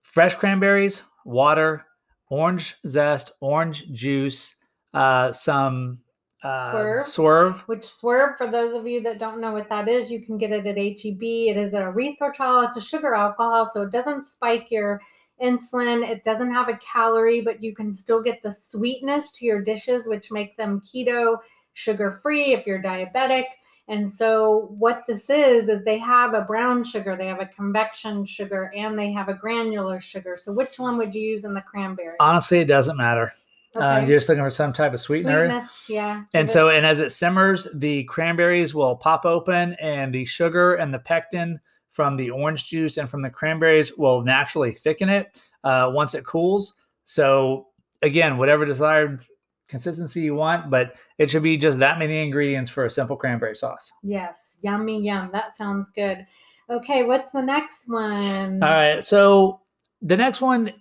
fresh 0.03 0.35
cranberries, 0.35 1.03
water, 1.25 1.85
orange 2.29 2.75
zest, 2.87 3.31
orange 3.41 3.91
juice, 3.91 4.57
uh, 4.93 5.31
some 5.31 5.99
uh, 6.43 6.71
swerve. 6.71 7.05
Swerve. 7.05 7.59
Which 7.61 7.85
swerve, 7.85 8.37
for 8.37 8.49
those 8.49 8.73
of 8.73 8.85
you 8.85 9.01
that 9.01 9.19
don't 9.19 9.41
know 9.41 9.51
what 9.51 9.69
that 9.69 9.87
is, 9.87 10.11
you 10.11 10.21
can 10.21 10.37
get 10.37 10.51
it 10.51 10.65
at 10.67 10.77
HEB. 10.77 11.21
It 11.21 11.57
is 11.57 11.73
a 11.73 11.81
erythritol. 11.81 12.67
It's 12.67 12.77
a 12.77 12.81
sugar 12.81 13.15
alcohol, 13.15 13.69
so 13.71 13.81
it 13.81 13.91
doesn't 13.91 14.27
spike 14.27 14.69
your 14.69 15.01
insulin. 15.41 16.07
It 16.07 16.23
doesn't 16.23 16.51
have 16.51 16.69
a 16.69 16.77
calorie, 16.77 17.41
but 17.41 17.63
you 17.63 17.75
can 17.75 17.91
still 17.91 18.21
get 18.21 18.43
the 18.43 18.53
sweetness 18.53 19.31
to 19.31 19.45
your 19.45 19.61
dishes, 19.61 20.07
which 20.07 20.31
make 20.31 20.55
them 20.55 20.81
keto, 20.81 21.39
sugar 21.73 22.19
free 22.21 22.53
if 22.53 22.65
you're 22.67 22.81
diabetic. 22.81 23.45
And 23.87 24.11
so, 24.11 24.73
what 24.77 25.03
this 25.07 25.29
is, 25.29 25.69
is 25.69 25.85
they 25.85 25.99
have 25.99 26.33
a 26.33 26.41
brown 26.41 26.83
sugar, 26.83 27.15
they 27.15 27.27
have 27.27 27.39
a 27.39 27.45
convection 27.45 28.25
sugar, 28.25 28.71
and 28.75 28.97
they 28.97 29.11
have 29.11 29.29
a 29.29 29.33
granular 29.33 29.99
sugar. 29.99 30.37
So, 30.41 30.51
which 30.51 30.79
one 30.79 30.97
would 30.97 31.13
you 31.13 31.21
use 31.21 31.45
in 31.45 31.53
the 31.53 31.61
cranberry? 31.61 32.15
Honestly, 32.19 32.59
it 32.59 32.65
doesn't 32.65 32.97
matter. 32.97 33.31
Um, 33.75 33.83
okay. 33.83 34.01
Um, 34.01 34.07
you're 34.07 34.17
just 34.17 34.27
looking 34.27 34.43
for 34.43 34.49
some 34.49 34.73
type 34.73 34.93
of 34.93 35.01
sweetener. 35.01 35.47
Sweetness, 35.47 35.85
yeah. 35.87 36.23
And 36.33 36.49
so, 36.49 36.69
and 36.69 36.83
as 36.83 36.99
it 36.99 37.11
simmers, 37.11 37.67
the 37.75 38.05
cranberries 38.05 38.73
will 38.73 38.95
pop 38.95 39.23
open, 39.23 39.73
and 39.79 40.13
the 40.13 40.25
sugar 40.25 40.75
and 40.75 40.91
the 40.91 40.99
pectin 40.99 41.59
from 41.91 42.17
the 42.17 42.31
orange 42.31 42.67
juice 42.67 42.97
and 42.97 43.09
from 43.09 43.21
the 43.21 43.29
cranberries 43.29 43.95
will 43.95 44.21
naturally 44.21 44.73
thicken 44.73 45.09
it 45.09 45.39
uh, 45.63 45.91
once 45.93 46.15
it 46.15 46.25
cools. 46.25 46.75
So, 47.03 47.67
again, 48.01 48.39
whatever 48.39 48.65
desired 48.65 49.23
consistency 49.67 50.21
you 50.21 50.35
want, 50.35 50.69
but 50.69 50.95
it 51.17 51.29
should 51.29 51.43
be 51.43 51.57
just 51.57 51.79
that 51.79 51.99
many 51.99 52.21
ingredients 52.23 52.69
for 52.69 52.85
a 52.85 52.89
simple 52.91 53.15
cranberry 53.15 53.55
sauce. 53.55 53.91
Yes, 54.03 54.57
yummy 54.61 55.01
yum. 55.01 55.29
That 55.33 55.55
sounds 55.55 55.89
good. 55.89 56.25
Okay, 56.69 57.03
what's 57.03 57.31
the 57.31 57.41
next 57.41 57.85
one? 57.87 58.61
All 58.63 58.69
right. 58.69 59.03
So 59.03 59.61
the 60.01 60.17
next 60.17 60.41
one, 60.41 60.71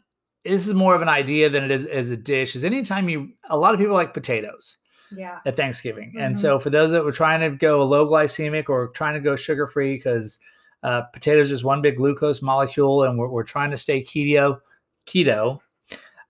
this 0.45 0.67
is 0.67 0.75
more 0.75 0.95
of 0.95 1.03
an 1.03 1.09
idea 1.09 1.49
than 1.51 1.65
it 1.65 1.71
is 1.71 1.87
as 1.87 2.11
a 2.11 2.17
dish. 2.17 2.55
Is 2.57 2.65
anytime 2.65 3.09
you, 3.09 3.31
a 3.51 3.57
lot 3.57 3.75
of 3.75 3.81
people 3.81 3.95
like 3.95 4.13
potatoes 4.15 4.77
Yeah. 5.11 5.39
at 5.47 5.57
Thanksgiving. 5.57 6.15
And 6.19 6.35
Mhm. 6.35 6.39
so 6.39 6.59
for 6.59 6.71
those 6.71 6.91
that 6.93 7.05
were 7.05 7.13
trying 7.13 7.41
to 7.41 7.57
go 7.57 7.85
low 7.85 8.07
glycemic 8.07 8.69
or 8.69 8.89
trying 8.89 9.15
to 9.15 9.21
go 9.21 9.37
sugar 9.37 9.67
free, 9.67 9.97
because 9.97 10.39
uh, 10.83 11.01
potatoes 11.15 11.51
is 11.51 11.65
one 11.65 11.81
big 11.81 11.97
glucose 11.97 12.43
molecule, 12.43 13.05
and 13.05 13.19
we're, 13.19 13.29
we're 13.29 13.43
trying 13.43 13.71
to 13.71 13.79
stay 13.79 14.03
keto, 14.05 14.61
keto, 15.07 15.59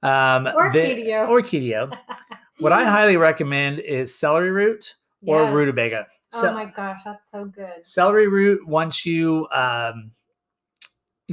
um, 0.04 0.46
Or 0.54 0.70
the- 0.70 0.78
keto. 0.78 1.28
or 1.28 1.42
keto. 1.42 1.99
what 2.58 2.73
I 2.73 2.84
highly 2.84 3.16
recommend 3.16 3.80
is 3.80 4.14
celery 4.14 4.50
root 4.50 4.94
or 5.26 5.42
Yes. 5.44 5.52
rutabaga. 5.52 6.06
Oh 6.34 6.52
my 6.52 6.64
gosh, 6.64 7.00
that's 7.04 7.30
so 7.30 7.44
good. 7.44 7.87
celery 7.87 8.26
root 8.28 8.66
once 8.66 9.06
you 9.06 9.46
um, 9.52 10.11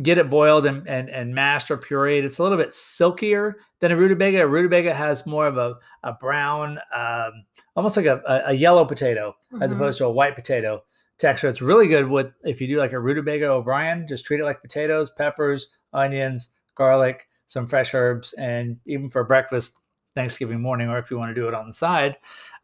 get 0.01 0.18
it 0.18 0.30
boiled 0.30 0.66
and, 0.66 0.88
and, 0.88 1.10
and 1.10 1.36
mashed 1.36 1.70
or 1.70 1.78
pureed 1.78 2.24
it's 2.24 2.38
a 2.38 2.44
little 2.44 2.58
bit 2.58 2.74
silkier 2.74 3.58
than 3.82 3.92
a 3.92 3.98
rutabaga 3.98 4.42
a 4.44 4.48
rutabaga 4.48 4.94
has 4.94 5.25
more 5.25 5.48
of 5.48 5.58
a, 5.58 5.75
a 6.04 6.13
brown 6.13 6.80
um, 6.96 7.32
almost 7.75 7.98
like 7.98 8.06
a, 8.06 8.22
a, 8.46 8.54
yellow 8.54 8.86
potato 8.86 9.36
as 9.60 9.72
Mhm. 9.72 9.75
opposed 9.75 9.98
to 9.98 10.06
a 10.06 10.12
white 10.12 10.34
potato 10.36 10.82
texture 11.18 11.50
it's 11.50 11.62
really 11.62 11.90
good 11.90 12.08
with 12.08 12.28
if 12.46 12.62
you 12.62 12.68
do 12.68 12.78
like 12.78 12.94
a 12.94 13.00
rutabaga 13.00 13.48
o'brien 13.48 14.08
just 14.08 14.24
treat 14.24 14.40
it 14.40 14.46
like 14.46 14.62
potatoes 14.62 15.12
peppers 15.18 15.68
onions 15.94 16.51
garlic 16.75 17.28
some 17.48 17.68
fresh 17.68 17.94
herbs 17.94 18.32
and 18.38 18.78
even 18.86 19.10
for 19.10 19.25
breakfast 19.25 19.78
thanksgiving 20.13 20.62
morning 20.62 20.89
or 20.89 20.98
if 20.98 21.10
you 21.10 21.18
want 21.18 21.30
to 21.30 21.39
do 21.39 21.48
it 21.48 21.53
on 21.53 21.68
the 21.68 21.74
side 21.74 22.15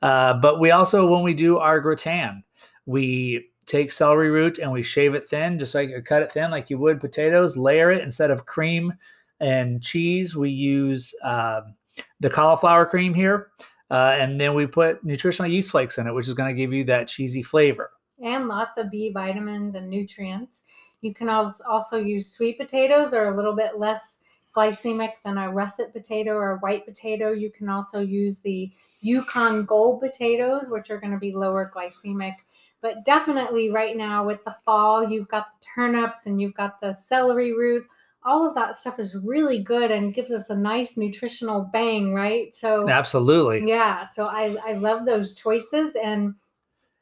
uh, 0.02 0.34
but 0.34 0.60
we 0.60 0.72
also 0.72 1.08
when 1.08 1.24
we 1.24 1.34
do 1.34 1.58
our 1.58 1.80
gratin 1.80 2.44
we 2.86 3.50
take 3.68 3.92
celery 3.92 4.32
root 4.32 4.58
and 4.58 4.72
we 4.72 4.82
shave 4.82 5.14
it 5.14 5.26
thin, 5.26 5.60
just 5.60 5.76
like 5.76 5.92
cut 6.06 6.24
it 6.24 6.32
thin, 6.32 6.50
like 6.50 6.70
you 6.70 6.80
would 6.80 7.00
potatoes. 7.00 7.56
Layer 7.56 7.92
it 7.92 8.02
instead 8.02 8.32
of 8.32 8.46
cream 8.46 8.94
and 9.40 9.84
cheese. 9.84 10.36
We 10.36 10.50
use 10.50 11.14
um, 11.24 11.76
the 12.20 12.30
cauliflower 12.30 12.86
cream 12.86 13.14
here, 13.14 13.52
uh, 13.92 14.16
and 14.18 14.42
then 14.42 14.56
we 14.56 14.66
put 14.66 15.04
nutritional 15.04 15.52
yeast 15.52 15.72
flakes 15.72 16.00
in 16.00 16.08
it, 16.08 16.14
which 16.14 16.28
is 16.28 16.34
going 16.34 16.54
to 16.54 16.60
give 16.60 16.74
you 16.74 16.84
that 16.86 17.08
cheesy 17.08 17.44
flavor. 17.44 17.92
And 18.24 18.48
lots 18.48 18.78
of 18.80 18.90
B 18.90 19.12
vitamins 19.14 19.76
and 19.76 19.90
nutrients. 19.90 20.64
You 21.02 21.14
can 21.14 21.30
als- 21.30 21.62
also 21.62 22.00
use 22.00 22.34
sweet 22.34 22.58
potatoes 22.58 23.14
or 23.14 23.28
a 23.28 23.36
little 23.36 23.56
bit 23.56 23.78
less 23.78 24.18
glycemic 24.58 25.12
than 25.24 25.38
a 25.38 25.52
russet 25.52 25.94
potato 25.94 26.32
or 26.34 26.52
a 26.52 26.58
white 26.60 26.86
potato. 26.86 27.32
You 27.32 27.52
can 27.52 27.70
also 27.70 28.00
use 28.00 28.40
the 28.40 28.72
Yukon 29.02 29.66
Gold 29.66 30.02
potatoes, 30.02 30.70
which 30.70 30.90
are 30.90 31.00
going 31.00 31.14
to 31.14 31.20
be 31.20 31.32
lower 31.36 31.72
glycemic. 31.76 32.34
But 32.82 33.06
definitely 33.06 33.70
right 33.72 33.96
now 33.96 34.26
with 34.26 34.44
the 34.46 34.56
fall, 34.66 35.08
you've 35.08 35.28
got 35.28 35.46
the 35.54 35.66
turnips 35.76 36.26
and 36.26 36.42
you've 36.42 36.56
got 36.56 36.82
the 36.82 36.94
celery 36.94 37.54
root. 37.54 37.86
All 38.26 38.48
of 38.48 38.56
that 38.56 38.76
stuff 38.76 39.00
is 39.00 39.16
really 39.16 39.62
good 39.64 39.92
and 39.92 40.14
gives 40.14 40.32
us 40.32 40.50
a 40.50 40.56
nice 40.56 40.98
nutritional 40.98 41.62
bang, 41.72 42.14
right? 42.14 42.56
So 42.56 42.90
Absolutely. 42.90 43.68
yeah, 43.68 44.06
so 44.06 44.26
I 44.26 44.58
I 44.66 44.74
love 44.74 45.06
those 45.06 45.34
choices, 45.36 45.96
and 45.96 46.34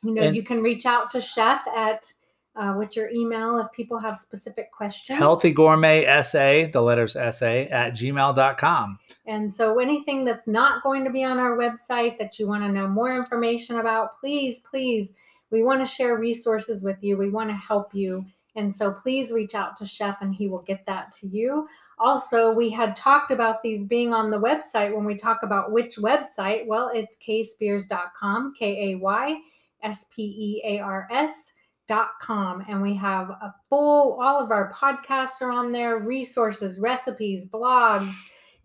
you 0.03 0.13
know 0.13 0.23
And- 0.23 0.35
you 0.35 0.43
can 0.43 0.61
reach 0.61 0.85
out 0.85 1.09
to 1.11 1.21
Chef 1.21 1.65
at 1.75 2.13
uh, 2.55 2.73
what's 2.73 2.95
your 2.95 3.09
email 3.09 3.59
if 3.59 3.71
people 3.71 3.99
have 3.99 4.17
specific 4.17 4.71
questions. 4.71 5.19
Healthy 5.19 5.51
Gourmet 5.51 6.05
SA, 6.21 6.67
the 6.71 6.81
letters 6.81 7.13
SA, 7.13 7.65
at 7.69 7.93
gmail.com. 7.93 8.99
And 9.25 9.53
so 9.53 9.79
anything 9.79 10.23
that's 10.23 10.47
not 10.47 10.83
going 10.83 11.03
to 11.03 11.11
be 11.11 11.23
on 11.23 11.37
our 11.37 11.57
website 11.57 12.17
that 12.17 12.39
you 12.39 12.47
want 12.47 12.63
to 12.63 12.71
know 12.71 12.87
more 12.87 13.15
information 13.15 13.79
about, 13.79 14.19
please, 14.19 14.59
please, 14.59 15.11
we 15.51 15.63
want 15.63 15.79
to 15.81 15.85
share 15.85 16.17
resources 16.17 16.83
with 16.83 16.97
you. 17.01 17.17
We 17.17 17.29
want 17.29 17.49
to 17.49 17.55
help 17.55 17.93
you. 17.93 18.25
And 18.55 18.73
so 18.73 18.89
please 18.89 19.31
reach 19.31 19.53
out 19.53 19.75
to 19.77 19.85
Chef 19.85 20.21
and 20.21 20.33
he 20.33 20.47
will 20.47 20.61
get 20.61 20.85
that 20.85 21.11
to 21.11 21.27
you. 21.27 21.67
Also, 21.99 22.53
we 22.53 22.69
had 22.69 22.95
talked 22.95 23.31
about 23.31 23.61
these 23.61 23.83
being 23.83 24.13
on 24.13 24.31
the 24.31 24.39
website 24.39 24.95
when 24.95 25.03
we 25.03 25.15
talk 25.15 25.43
about 25.43 25.73
which 25.73 25.97
website. 25.97 26.65
Well, 26.65 26.89
it's 26.93 27.17
kspears.com, 27.17 28.53
K 28.57 28.91
A 28.91 28.97
Y 28.97 29.37
S 29.83 30.05
P 30.15 30.23
E 30.23 30.61
A 30.65 30.79
R 30.79 31.07
S 31.11 31.51
dot 31.87 32.09
com 32.21 32.63
and 32.67 32.81
we 32.81 32.93
have 32.95 33.29
a 33.29 33.53
full 33.69 34.19
all 34.21 34.43
of 34.43 34.51
our 34.51 34.71
podcasts 34.73 35.41
are 35.41 35.51
on 35.51 35.71
there 35.71 35.97
resources 35.99 36.79
recipes 36.79 37.45
blogs 37.45 38.13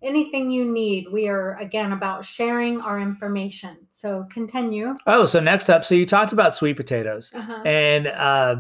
anything 0.03 0.51
you 0.51 0.65
need 0.65 1.07
we 1.13 1.29
are 1.29 1.57
again 1.59 1.93
about 1.93 2.25
sharing 2.25 2.81
our 2.81 2.99
information 2.99 3.77
so 3.91 4.27
continue 4.31 4.97
Oh, 5.07 5.27
so 5.27 5.41
next 5.41 5.69
up, 5.69 5.85
so 5.85 5.95
you 5.95 6.07
talked 6.07 6.33
about 6.33 6.55
sweet 6.55 6.77
potatoes. 6.77 7.31
uh-huh. 7.35 7.63
And 7.67 8.07
uh, 8.07 8.57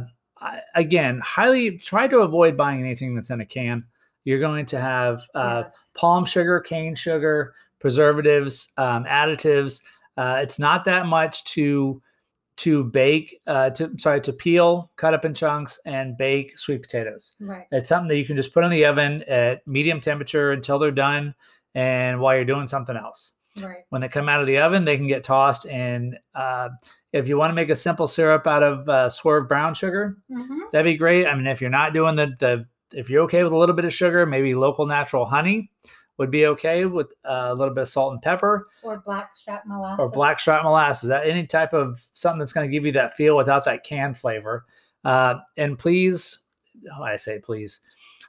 again, 0.74 1.20
highly 1.24 1.78
try 1.78 2.06
to 2.08 2.18
avoid 2.18 2.56
buying 2.56 2.80
anything 2.80 3.14
that's 3.14 3.30
in 3.30 3.40
a 3.40 3.46
can. 3.46 3.84
You're 4.24 4.40
going 4.40 4.66
to 4.66 4.80
have 4.80 5.22
uh, 5.34 5.62
Yes. 5.64 5.78
palm 5.94 6.24
sugar, 6.26 6.60
cane 6.60 6.94
sugar, 6.94 7.54
preservatives, 7.78 8.72
um, 8.76 9.04
additives. 9.04 9.80
Uh, 10.18 10.38
it's 10.42 10.58
not 10.58 10.84
that 10.84 11.06
much 11.06 11.44
to 11.44 12.02
to 12.60 12.84
bake, 12.84 13.40
uh, 13.46 13.70
to 13.70 13.90
sorry, 13.98 14.20
to 14.20 14.32
peel, 14.34 14.90
cut 14.96 15.14
up 15.14 15.24
in 15.24 15.32
chunks, 15.32 15.80
and 15.86 16.16
bake 16.18 16.58
sweet 16.58 16.82
potatoes. 16.82 17.32
right 17.40 17.66
It's 17.72 17.88
something 17.88 18.08
that 18.08 18.18
you 18.18 18.26
can 18.26 18.36
just 18.36 18.52
put 18.52 18.64
in 18.64 18.70
the 18.70 18.84
oven 18.84 19.22
at 19.28 19.66
medium 19.66 20.00
temperature 20.00 20.52
until 20.52 20.78
they're 20.78 20.90
done, 20.90 21.34
and 21.74 22.20
while 22.20 22.34
you're 22.34 22.44
doing 22.44 22.66
something 22.66 22.96
else 22.96 23.32
right 23.62 23.84
when 23.88 24.00
they 24.02 24.08
come 24.08 24.28
out 24.28 24.40
of 24.40 24.46
the 24.46 24.58
oven, 24.58 24.84
they 24.84 24.96
can 24.98 25.06
get 25.06 25.24
tossed. 25.24 25.66
And 25.66 26.18
uh, 26.34 26.68
if 27.12 27.26
you 27.28 27.38
want 27.38 27.50
to 27.50 27.54
make 27.54 27.70
a 27.70 27.76
simple 27.76 28.06
syrup 28.06 28.46
out 28.46 28.62
of 28.62 28.88
uh, 28.88 29.08
swerve 29.08 29.48
brown 29.48 29.74
sugar, 29.74 30.18
hmm 30.30 30.58
that'd 30.72 30.84
be 30.84 30.96
great. 30.98 31.26
I 31.26 31.34
mean, 31.34 31.46
if 31.46 31.60
you're 31.60 31.70
not 31.70 31.94
doing 31.94 32.16
the 32.16 32.34
the 32.38 32.66
if 32.92 33.08
you're 33.08 33.22
okay 33.24 33.42
with 33.42 33.52
a 33.52 33.56
little 33.56 33.74
bit 33.74 33.86
of 33.86 33.94
sugar, 33.94 34.26
maybe 34.26 34.54
local 34.54 34.84
natural 34.84 35.24
honey 35.24 35.70
would 36.20 36.30
be 36.30 36.44
okay 36.44 36.84
with 36.84 37.06
uh, 37.24 37.46
a 37.48 37.54
little 37.54 37.72
bit 37.72 37.80
of 37.80 37.88
salt 37.88 38.12
and 38.12 38.20
pepper 38.20 38.68
or 38.82 39.00
blackstrap 39.00 39.64
molasses 39.66 39.98
or 40.04 40.10
blackstrap 40.10 40.62
molasses. 40.62 41.08
That 41.08 41.26
any 41.26 41.46
type 41.46 41.72
of 41.72 42.06
something 42.12 42.38
that's 42.38 42.52
going 42.52 42.68
to 42.68 42.70
give 42.70 42.84
you 42.84 42.92
that 42.92 43.16
feel 43.16 43.38
without 43.38 43.64
that 43.64 43.84
canned 43.84 44.18
flavor. 44.18 44.66
Uh, 45.02 45.36
and 45.56 45.78
please, 45.78 46.40
oh, 46.94 47.02
I 47.02 47.16
say 47.16 47.38
please. 47.38 47.80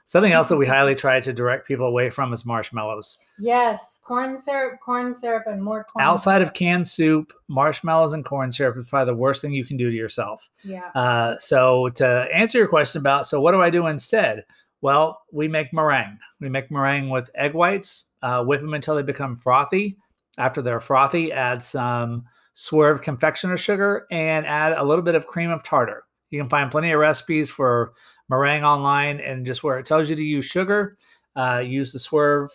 Something 0.06 0.32
else 0.32 0.48
that 0.48 0.56
we 0.56 0.66
highly 0.66 0.94
try 0.94 1.20
to 1.20 1.32
direct 1.32 1.68
people 1.68 1.86
away 1.86 2.08
from 2.10 2.32
is 2.32 2.44
marshmallows. 2.46 3.18
yes 3.38 4.00
corn 4.02 4.38
syrup 4.38 4.80
corn 4.80 5.14
syrup 5.14 5.44
and 5.46 5.62
more 5.62 5.84
corn 5.84 6.02
outside 6.04 6.38
syrup. 6.38 6.48
of 6.48 6.54
canned 6.54 6.88
soup, 6.88 7.32
marshmallows 7.48 8.14
and 8.14 8.24
corn 8.24 8.50
syrup 8.50 8.76
is 8.78 8.86
probably 8.88 9.12
the 9.12 9.18
worst 9.18 9.42
thing 9.42 9.52
you 9.52 9.64
can 9.66 9.76
do 9.76 9.90
to 9.90 9.96
yourself. 9.96 10.48
yeah 10.64 10.88
Uh, 10.94 11.36
so, 11.38 11.90
to 11.90 12.26
answer 12.34 12.56
your 12.56 12.68
question 12.68 13.00
about, 13.00 13.26
so 13.26 13.38
what 13.38 13.52
do 13.52 13.60
I 13.60 13.68
do 13.70 13.86
instead? 13.86 14.44
Well, 14.82 15.22
we 15.32 15.48
make 15.48 15.72
meringue. 15.72 16.18
We 16.40 16.48
make 16.48 16.70
meringue 16.70 17.08
with 17.08 17.30
egg 17.36 17.54
whites, 17.54 18.06
uh, 18.22 18.44
whip 18.44 18.60
them 18.60 18.74
until 18.74 18.96
they 18.96 19.02
become 19.02 19.36
frothy. 19.36 19.96
After 20.38 20.60
they're 20.60 20.80
frothy, 20.80 21.32
add 21.32 21.62
some 21.62 22.24
swerve 22.54 23.00
confectioner 23.00 23.56
sugar 23.56 24.06
and 24.10 24.44
add 24.44 24.72
a 24.72 24.84
little 24.84 25.04
bit 25.04 25.14
of 25.14 25.26
cream 25.26 25.50
of 25.50 25.62
tartar. 25.62 26.04
You 26.30 26.40
can 26.40 26.48
find 26.48 26.70
plenty 26.70 26.90
of 26.90 26.98
recipes 26.98 27.48
for 27.48 27.92
meringue 28.28 28.64
online, 28.64 29.20
and 29.20 29.46
just 29.46 29.62
where 29.62 29.78
it 29.78 29.86
tells 29.86 30.10
you 30.10 30.16
to 30.16 30.22
use 30.22 30.46
sugar, 30.46 30.96
uh, 31.36 31.62
use 31.64 31.92
the 31.92 31.98
swerve 31.98 32.50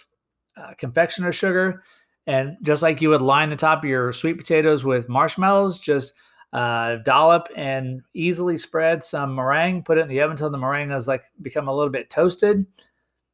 uh, 0.57 0.73
confectioner 0.77 1.31
sugar. 1.31 1.83
And 2.25 2.57
just 2.61 2.83
like 2.83 3.01
you 3.01 3.09
would 3.09 3.21
line 3.21 3.49
the 3.49 3.55
top 3.55 3.83
of 3.83 3.89
your 3.89 4.11
sweet 4.11 4.37
potatoes 4.37 4.83
with 4.83 5.07
marshmallows, 5.07 5.79
just 5.79 6.11
uh, 6.53 6.97
dollop 6.97 7.47
and 7.55 8.01
easily 8.13 8.57
spread 8.57 9.03
some 9.03 9.35
meringue. 9.35 9.83
Put 9.83 9.97
it 9.97 10.01
in 10.01 10.07
the 10.07 10.21
oven 10.21 10.31
until 10.31 10.49
the 10.49 10.57
meringue 10.57 10.89
has 10.89 11.07
like 11.07 11.25
become 11.41 11.67
a 11.67 11.75
little 11.75 11.91
bit 11.91 12.09
toasted, 12.09 12.65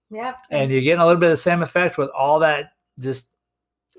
yep 0.09 0.37
and 0.49 0.71
you're 0.71 0.81
getting 0.81 1.01
a 1.01 1.05
little 1.05 1.19
bit 1.19 1.27
of 1.27 1.33
the 1.33 1.37
same 1.37 1.61
effect 1.61 1.97
with 1.97 2.09
all 2.09 2.39
that 2.39 2.73
just 2.99 3.29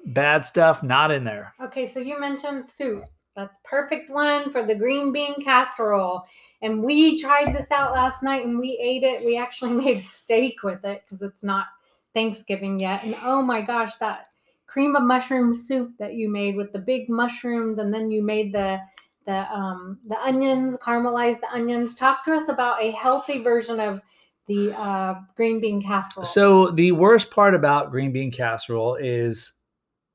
bad 0.07 0.45
stuff 0.45 0.83
not 0.83 1.11
in 1.11 1.25
there. 1.25 1.55
Okay, 1.61 1.87
so 1.87 2.01
you 2.01 2.21
mentioned 2.21 2.69
soup. 2.69 3.05
That's 3.37 3.59
perfect 3.65 4.11
one 4.11 4.53
for 4.53 4.65
the 4.65 4.75
green 4.75 5.13
bean 5.13 5.43
casserole. 5.43 6.25
And 6.63 6.83
we 6.83 7.21
tried 7.21 7.55
this 7.55 7.71
out 7.71 7.93
last 7.93 8.23
night 8.23 8.45
and 8.45 8.59
we 8.59 8.79
ate 8.81 9.03
it. 9.03 9.25
We 9.25 9.37
actually 9.37 9.73
made 9.85 9.99
a 9.99 10.03
steak 10.03 10.63
with 10.63 10.85
it 10.85 11.03
because 11.09 11.23
it's 11.23 11.43
not 11.43 11.67
Thanksgiving 12.15 12.79
yet. 12.79 13.03
And 13.03 13.17
oh 13.23 13.43
my 13.43 13.61
gosh, 13.61 13.95
that 13.95 14.27
cream 14.67 14.97
of 14.97 15.03
mushroom 15.03 15.55
soup 15.55 15.93
that 15.99 16.15
you 16.15 16.29
made 16.29 16.57
with 16.57 16.73
the 16.73 16.79
big 16.79 17.09
mushrooms 17.09 17.79
and 17.79 17.93
then 17.93 18.11
you 18.11 18.23
made 18.23 18.53
the 18.53 18.79
the 19.27 19.51
um 19.53 19.99
the 20.07 20.21
onions, 20.23 20.77
caramelized 20.79 21.41
the 21.41 21.51
onions. 21.53 21.95
Talk 21.95 22.25
to 22.25 22.33
us 22.35 22.49
about 22.49 22.83
a 22.83 22.91
healthy 22.93 23.43
version 23.43 23.81
of 23.81 24.01
the 24.47 24.73
uh, 24.79 25.15
green 25.37 25.59
bean 25.61 25.81
casserole. 25.83 26.27
So 26.27 26.71
the 26.71 26.93
worst 26.93 27.31
part 27.31 27.55
about 27.55 27.91
green 27.91 28.13
bean 28.13 28.31
casserole 28.31 28.97
is 28.97 29.53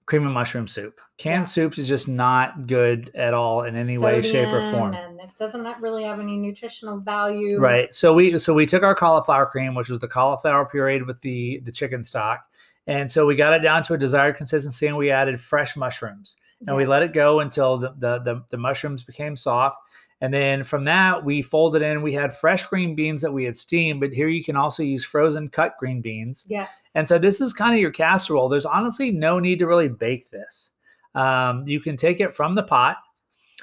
cream 0.05 0.23
and 0.25 0.33
mushroom 0.33 0.67
soup. 0.67 0.99
Canned 1.17 1.41
Yeah. 1.45 1.49
soup 1.49 1.77
is 1.79 1.87
just 1.87 2.07
not 2.07 2.67
good 2.67 3.11
at 3.15 3.33
all 3.33 3.63
in 3.63 3.75
any 3.75 3.97
way, 3.97 4.21
shape, 4.21 4.49
or 4.49 4.61
form. 4.71 4.93
And 4.93 5.19
it 5.19 5.31
doesn't 5.39 5.65
have- 5.65 5.81
really 5.81 6.03
have 6.03 6.19
any 6.19 6.37
nutritional 6.37 6.99
value. 6.99 7.59
Right. 7.59 7.93
So 7.93 8.13
we 8.13 8.37
so 8.37 8.53
we 8.53 8.65
took 8.65 8.83
our 8.83 8.95
cauliflower 8.95 9.45
cream, 9.47 9.73
which 9.75 9.89
was 9.89 9.99
the 9.99 10.07
cauliflower 10.07 10.69
pureed 10.71 11.05
with 11.07 11.21
the 11.21 11.61
the 11.65 11.71
chicken 11.71 12.03
stock, 12.03 12.41
And 12.87 13.09
so 13.09 13.25
we 13.27 13.35
got 13.35 13.53
it 13.53 13.59
down 13.59 13.83
to 13.83 13.93
a 13.93 13.97
desired 13.97 14.35
consistency 14.35 14.87
and 14.87 14.97
we 14.97 15.11
added 15.11 15.39
fresh 15.39 15.75
mushrooms 15.75 16.37
and 16.67 16.75
we 16.75 16.85
let 16.85 17.03
it 17.03 17.13
go 17.13 17.39
until 17.39 17.77
the, 17.77 17.93
the, 17.99 18.19
the, 18.19 18.43
the 18.49 18.57
mushrooms 18.57 19.03
became 19.03 19.35
soft. 19.37 19.77
And 20.21 20.33
then 20.33 20.65
from 20.65 20.83
that, 20.83 21.23
we 21.23 21.41
folded 21.41 21.81
in, 21.81 22.01
we 22.01 22.13
had 22.13 22.35
fresh 22.35 22.65
green 22.67 22.93
beans 22.93 23.21
that 23.21 23.31
we 23.31 23.45
had 23.45 23.55
steamed, 23.55 24.01
but 24.01 24.11
here 24.11 24.27
you 24.27 24.43
can 24.43 24.57
also 24.57 24.83
use 24.83 25.05
frozen 25.05 25.47
cut 25.47 25.77
green 25.79 26.01
beans. 26.01 26.45
Yes. 26.49 26.69
And 26.95 27.07
so 27.07 27.17
this 27.17 27.39
is 27.39 27.53
kind 27.53 27.73
of 27.73 27.79
your 27.79 27.91
casserole. 27.91 28.49
There's 28.49 28.65
honestly 28.65 29.11
no 29.11 29.39
need 29.39 29.59
to 29.59 29.67
really 29.67 29.87
bake 29.87 30.29
this. 30.29 30.71
Um, 31.15 31.65
you 31.65 31.79
can 31.79 31.95
take 31.95 32.19
it 32.19 32.35
from 32.35 32.55
the 32.55 32.63
pot, 32.63 32.97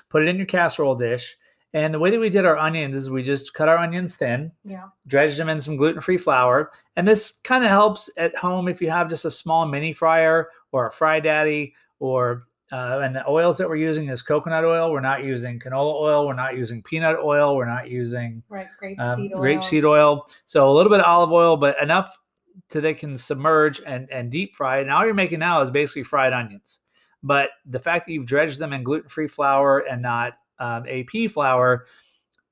put 0.09 0.23
it 0.23 0.29
in 0.29 0.37
your 0.39 0.47
casserole 0.47 0.95
dish. 0.95 1.37
And 1.75 1.93
the 1.93 1.99
way 1.99 2.11
that 2.11 2.21
we 2.21 2.31
did 2.31 2.47
our 2.47 2.57
onions 2.57 2.97
is 2.97 3.11
we 3.11 3.23
just 3.23 3.53
cut 3.53 3.69
our 3.69 3.77
onions 3.77 4.17
thin, 4.17 4.51
Yeah. 4.65 4.85
dredged 5.07 5.37
them 5.37 5.51
in 5.51 5.61
some 5.61 5.77
gluten-free 5.77 6.17
flour. 6.17 6.73
And 6.97 7.07
this 7.07 7.41
kind 7.45 7.65
of 7.65 7.71
helps 7.71 8.09
at 8.17 8.35
home 8.35 8.67
if 8.67 8.81
you 8.81 8.89
have 8.89 9.11
just 9.11 9.27
a 9.27 9.31
small 9.31 9.67
mini 9.67 9.93
fryer 9.93 10.49
or 10.73 10.87
a 10.87 10.93
fry 10.93 11.21
daddy 11.21 11.75
or 11.99 12.47
uh, 12.73 13.01
and 13.05 13.15
the 13.15 13.29
oils 13.29 13.59
that 13.59 13.69
we're 13.69 13.77
using 13.77 14.09
is 14.09 14.23
coconut 14.23 14.65
oil. 14.65 14.91
We're 14.91 15.01
not 15.01 15.23
using 15.23 15.61
canola 15.61 15.95
oil. 15.95 16.27
We're 16.27 16.35
not 16.35 16.57
using 16.57 16.83
peanut 16.83 17.17
oil. 17.23 17.57
We're 17.57 17.67
not 17.69 17.89
using 17.89 18.43
Right. 18.49 18.67
Grape 18.79 18.99
um, 18.99 19.63
seed 19.63 19.85
oil. 19.85 19.93
oil. 19.93 20.29
So 20.47 20.69
a 20.69 20.73
little 20.73 20.91
bit 20.91 21.01
of 21.01 21.07
olive 21.07 21.31
oil, 21.31 21.57
but 21.57 21.81
enough 21.81 22.17
to 22.71 22.81
they 22.81 22.95
can 22.95 23.17
submerge 23.17 23.81
and, 23.87 24.11
and 24.11 24.31
deep 24.31 24.57
fry. 24.57 24.79
And 24.79 24.91
all 24.91 25.05
you're 25.05 25.15
making 25.15 25.39
now 25.39 25.61
is 25.61 25.71
basically 25.71 26.03
fried 26.03 26.33
onions. 26.33 26.81
But 27.23 27.51
the 27.67 27.79
fact 27.79 28.07
that 28.07 28.13
you've 28.13 28.27
dredged 28.27 28.59
them 28.59 28.73
in 28.73 28.83
gluten 28.83 29.09
free 29.09 29.29
flour 29.29 29.81
and 29.81 30.03
not 30.03 30.35
um, 30.59 30.85
AP 30.89 31.31
flour, 31.31 31.87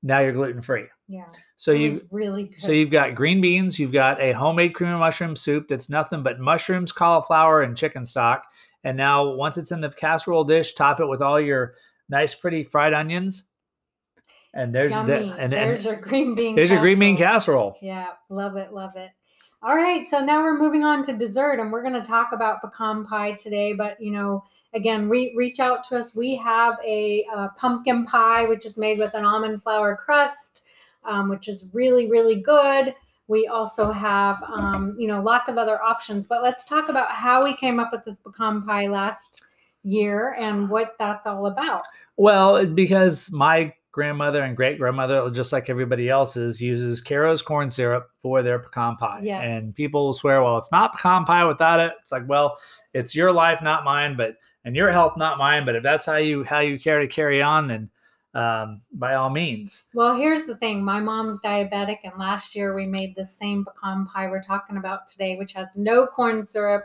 now 0.03 0.19
you're 0.19 0.31
gluten 0.31 0.61
free. 0.61 0.85
Yeah. 1.07 1.25
So 1.57 1.71
you 1.71 2.05
really 2.11 2.45
good. 2.45 2.59
so 2.59 2.71
you've 2.71 2.89
got 2.89 3.15
green 3.15 3.39
beans, 3.39 3.79
you've 3.79 3.91
got 3.91 4.19
a 4.19 4.33
homemade 4.33 4.73
cream 4.73 4.91
of 4.91 4.99
mushroom 4.99 5.35
soup 5.35 5.67
that's 5.67 5.89
nothing 5.89 6.23
but 6.23 6.39
mushrooms, 6.39 6.91
cauliflower, 6.91 7.61
and 7.61 7.77
chicken 7.77 8.05
stock. 8.05 8.45
And 8.85 8.95
now 8.95 9.31
once 9.31 9.57
it's 9.57 9.71
in 9.71 9.81
the 9.81 9.89
casserole 9.89 10.43
dish, 10.43 10.75
top 10.75 10.99
it 10.99 11.07
with 11.07 11.21
all 11.21 11.41
your 11.41 11.73
nice, 12.07 12.35
pretty 12.35 12.63
fried 12.63 12.93
onions. 12.93 13.43
And 14.53 14.73
there's 14.73 14.91
the, 14.91 14.97
Yummy. 14.97 15.31
and, 15.31 15.41
and 15.41 15.51
there's 15.53 15.83
your 15.83 15.95
green 15.97 16.35
bean. 16.35 16.55
there's 16.55 16.71
your 16.71 16.79
green 16.79 16.99
bean 16.99 17.17
casserole. 17.17 17.71
casserole. 17.71 17.77
Yeah, 17.81 18.07
love 18.29 18.55
it, 18.55 18.71
love 18.71 18.95
it. 18.95 19.09
All 19.63 19.75
right, 19.75 20.07
so 20.07 20.19
now 20.19 20.43
we're 20.43 20.57
moving 20.57 20.83
on 20.83 21.03
to 21.05 21.13
dessert, 21.13 21.59
and 21.59 21.71
we're 21.71 21.81
going 21.81 21.95
to 21.95 22.01
talk 22.07 22.29
about 22.31 22.61
pecan 22.61 23.03
pie 23.03 23.31
today. 23.31 23.73
But 23.73 23.99
you 23.99 24.11
know, 24.11 24.43
again, 24.75 25.09
re- 25.09 25.33
reach 25.35 25.59
out 25.59 25.83
to 25.85 25.97
us. 25.97 26.15
We 26.15 26.35
have 26.35 26.77
a, 26.85 27.25
uh 27.33 27.47
pumpkin 27.57 28.05
pie, 28.05 28.45
which 28.45 28.67
is 28.67 28.77
made 28.77 28.99
with 28.99 29.15
an 29.15 29.25
almond 29.25 29.63
flour 29.63 29.95
crust, 29.95 30.63
um, 31.03 31.27
which 31.27 31.47
is 31.47 31.67
really, 31.73 32.07
really 32.09 32.35
good. 32.35 32.93
We 33.27 33.47
also 33.47 33.91
have, 33.91 34.41
um, 34.43 34.95
you 34.99 35.07
know, 35.07 35.21
lots 35.21 35.49
of 35.49 35.57
other 35.57 35.81
options. 35.81 36.27
But 36.27 36.43
let's 36.43 36.63
talk 36.63 36.89
about 36.89 37.11
how 37.11 37.43
we 37.43 37.55
came 37.55 37.79
up 37.79 37.91
with 37.91 38.05
this 38.05 38.17
pecan 38.23 38.63
pie 38.63 38.87
last 38.87 39.41
year 39.83 40.35
and 40.39 40.69
what 40.69 40.95
that's 40.99 41.25
all 41.25 41.47
about. 41.47 41.83
Well, 42.17 42.65
because 42.65 43.31
my 43.31 43.73
grandmother 43.91 44.43
and 44.43 44.57
great 44.57 44.77
grandmother, 44.77 45.29
just 45.31 45.53
like 45.53 45.69
everybody 45.69 46.09
else's, 46.09 46.61
uses 46.61 47.01
Karo's 47.01 47.41
corn 47.41 47.71
syrup 47.71 48.09
for 48.17 48.43
their 48.43 48.59
pecan 48.59 48.97
pie. 48.97 49.21
Yes. 49.23 49.41
And 49.43 49.73
people 49.73 50.05
will 50.05 50.13
swear, 50.13 50.43
well, 50.43 50.57
it's 50.57 50.71
not 50.71 50.93
pecan 50.93 51.23
pie 51.23 51.45
without 51.45 51.79
it. 51.79 51.93
It's 52.01 52.11
like, 52.11 52.27
well, 52.27 52.57
it's 52.93 53.15
your 53.15 53.31
life, 53.31 53.61
not 53.61 53.85
mine, 53.85 54.17
but 54.17 54.35
and 54.65 54.75
your 54.75 54.91
health, 54.91 55.13
not 55.15 55.37
mine. 55.37 55.65
But 55.65 55.75
if 55.75 55.83
that's 55.83 56.05
how 56.05 56.17
you 56.17 56.43
how 56.43 56.59
you 56.59 56.77
care 56.77 56.99
to 56.99 57.07
carry 57.07 57.41
on, 57.41 57.67
then 57.67 57.89
um, 58.35 58.81
by 58.91 59.15
all 59.15 59.29
means. 59.29 59.83
Well, 59.93 60.15
here's 60.15 60.45
the 60.45 60.57
thing. 60.57 60.83
My 60.83 60.99
mom's 60.99 61.39
diabetic, 61.39 61.99
and 62.03 62.13
last 62.19 62.55
year 62.55 62.75
we 62.75 62.85
made 62.85 63.15
the 63.15 63.25
same 63.25 63.65
pecan 63.65 64.05
pie 64.05 64.27
we're 64.27 64.43
talking 64.43 64.77
about 64.77 65.07
today, 65.07 65.37
which 65.37 65.53
has 65.53 65.75
no 65.75 66.05
corn 66.05 66.45
syrup, 66.45 66.83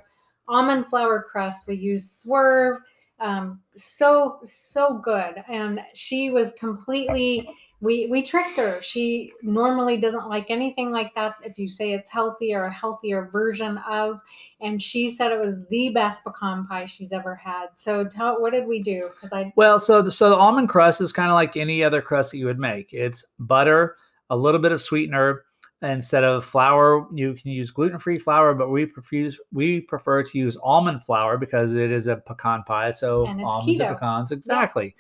almond 0.49 0.87
flour 0.87 1.27
crust. 1.31 1.67
We 1.67 1.75
use 1.75 2.11
swerve. 2.11 2.79
Um, 3.19 3.61
so 3.77 4.41
so 4.47 4.99
good, 4.99 5.43
and 5.49 5.81
she 5.95 6.31
was 6.31 6.53
completely. 6.53 7.47
We 7.83 8.07
we 8.09 8.23
tricked 8.23 8.57
her. 8.59 8.81
She 8.83 9.33
normally 9.43 9.97
doesn't 9.97 10.29
like 10.29 10.51
anything 10.51 10.91
like 10.91 11.15
that. 11.15 11.37
If 11.43 11.59
you 11.59 11.69
say 11.69 11.93
it's 11.93 12.11
healthy 12.11 12.55
or 12.55 12.65
a 12.65 12.73
healthier 12.73 13.31
version 13.33 13.79
of, 13.79 14.21
and 14.61 14.81
she 14.83 15.15
said 15.15 15.33
it 15.33 15.41
was 15.41 15.57
the 15.71 15.89
best 15.89 16.23
pecan 16.23 16.67
pie 16.67 16.85
she's 16.85 17.11
ever 17.11 17.35
had. 17.35 17.69
So 17.77 18.05
tell 18.05 18.41
what 18.41 18.53
did 18.53 18.67
we 18.67 18.81
do? 18.81 19.09
Because 19.15 19.33
I 19.33 19.53
Well, 19.57 19.79
so 19.79 20.03
the, 20.03 20.13
so 20.13 20.29
the 20.29 20.37
almond 20.37 20.69
crust 20.69 21.01
is 21.01 21.13
kind 21.13 21.31
of 21.31 21.35
like 21.35 21.57
any 21.57 21.83
other 21.83 22.03
crust 22.03 22.33
that 22.33 22.39
you 22.39 22.47
would 22.47 22.59
make. 22.59 22.93
It's 22.93 23.25
butter, 23.39 23.97
a 24.29 24.37
little 24.37 24.61
bit 24.61 24.73
of 24.73 24.83
sweetener. 24.83 25.45
Instead 25.83 26.25
of 26.25 26.45
flour, 26.45 27.07
you 27.15 27.33
can 27.33 27.51
use 27.51 27.71
gluten-free 27.71 28.19
flour, 28.19 28.53
but 28.53 28.69
we 28.69 28.85
prefer 28.85 29.31
we 29.51 29.81
prefer 29.81 30.23
to 30.23 30.39
use 30.39 30.59
almond 30.63 31.03
flour 31.03 31.39
because 31.39 31.75
it 31.75 31.91
is 31.91 32.07
a 32.07 32.19
pecan 32.19 32.63
pie. 32.65 32.91
So 32.91 33.27
almonds 33.27 33.81
keto. 33.81 33.89
and 33.89 33.97
pecans, 33.97 34.31
exactly. 34.31 34.95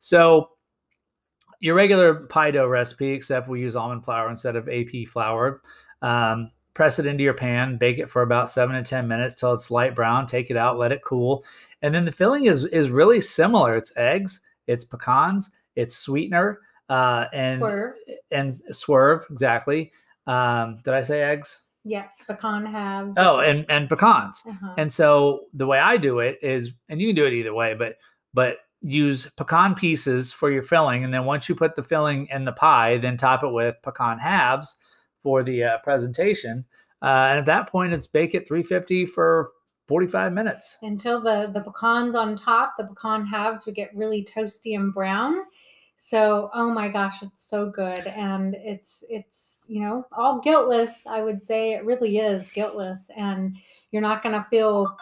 So 0.00 0.50
your 1.60 1.74
regular 1.74 2.14
pie 2.26 2.50
dough 2.50 2.66
recipe, 2.66 3.10
except 3.10 3.48
we 3.48 3.60
use 3.60 3.76
almond 3.76 4.04
flour 4.04 4.30
instead 4.30 4.56
of 4.56 4.68
AP 4.68 5.06
flour. 5.08 5.62
Um, 6.02 6.50
press 6.74 6.98
it 6.98 7.06
into 7.06 7.22
your 7.22 7.34
pan, 7.34 7.78
bake 7.78 7.98
it 7.98 8.10
for 8.10 8.22
about 8.22 8.50
seven 8.50 8.76
to 8.76 8.82
ten 8.82 9.08
minutes 9.08 9.34
till 9.34 9.52
it's 9.52 9.70
light 9.70 9.94
brown. 9.94 10.26
Take 10.26 10.50
it 10.50 10.56
out, 10.56 10.78
let 10.78 10.92
it 10.92 11.02
cool, 11.04 11.44
and 11.82 11.94
then 11.94 12.04
the 12.04 12.12
filling 12.12 12.46
is 12.46 12.64
is 12.64 12.90
really 12.90 13.20
similar. 13.20 13.74
It's 13.74 13.92
eggs, 13.96 14.40
it's 14.66 14.84
pecans, 14.84 15.50
it's 15.76 15.96
sweetener, 15.96 16.60
uh, 16.88 17.26
and 17.32 17.60
swerve. 17.60 17.92
and 18.30 18.54
swerve 18.72 19.26
exactly. 19.30 19.92
Um, 20.26 20.78
did 20.84 20.94
I 20.94 21.02
say 21.02 21.22
eggs? 21.22 21.60
Yes, 21.84 22.22
pecan 22.26 22.64
halves. 22.64 23.16
Oh, 23.18 23.40
and 23.40 23.66
and 23.68 23.88
pecans. 23.88 24.42
Uh-huh. 24.46 24.74
And 24.78 24.90
so 24.90 25.42
the 25.52 25.66
way 25.66 25.78
I 25.78 25.96
do 25.96 26.20
it 26.20 26.38
is, 26.42 26.72
and 26.88 27.00
you 27.00 27.08
can 27.08 27.16
do 27.16 27.26
it 27.26 27.34
either 27.34 27.54
way, 27.54 27.74
but 27.74 27.96
but 28.32 28.56
use 28.84 29.28
pecan 29.36 29.74
pieces 29.74 30.32
for 30.32 30.50
your 30.50 30.62
filling, 30.62 31.04
and 31.04 31.12
then 31.12 31.24
once 31.24 31.48
you 31.48 31.54
put 31.54 31.74
the 31.74 31.82
filling 31.82 32.26
in 32.30 32.44
the 32.44 32.52
pie, 32.52 32.98
then 32.98 33.16
top 33.16 33.42
it 33.42 33.52
with 33.52 33.76
pecan 33.82 34.18
halves 34.18 34.76
for 35.22 35.42
the 35.42 35.64
uh, 35.64 35.78
presentation. 35.78 36.64
Uh, 37.02 37.26
and 37.30 37.38
at 37.38 37.46
that 37.46 37.68
point, 37.68 37.92
it's 37.92 38.06
bake 38.06 38.34
at 38.34 38.46
350 38.46 39.06
for 39.06 39.50
45 39.88 40.32
minutes. 40.32 40.78
until 40.82 41.20
the 41.20 41.50
the 41.52 41.60
pecans 41.60 42.14
on 42.14 42.36
top, 42.36 42.74
the 42.78 42.84
pecan 42.84 43.26
halves 43.26 43.66
would 43.66 43.74
get 43.74 43.94
really 43.94 44.24
toasty 44.24 44.74
and 44.74 44.92
brown. 44.92 45.42
So, 45.96 46.50
oh 46.52 46.70
my 46.70 46.88
gosh, 46.88 47.22
it's 47.22 47.48
so 47.48 47.70
good, 47.70 48.06
and 48.06 48.54
it's 48.58 49.04
it's 49.08 49.64
you 49.68 49.80
know 49.80 50.04
all 50.12 50.40
guiltless. 50.40 51.02
I 51.06 51.22
would 51.22 51.44
say 51.44 51.72
it 51.72 51.84
really 51.84 52.18
is 52.18 52.50
guiltless, 52.50 53.10
and 53.16 53.56
you're 53.90 54.02
not 54.02 54.22
going 54.22 54.34
to 54.34 54.46
feel 54.50 54.96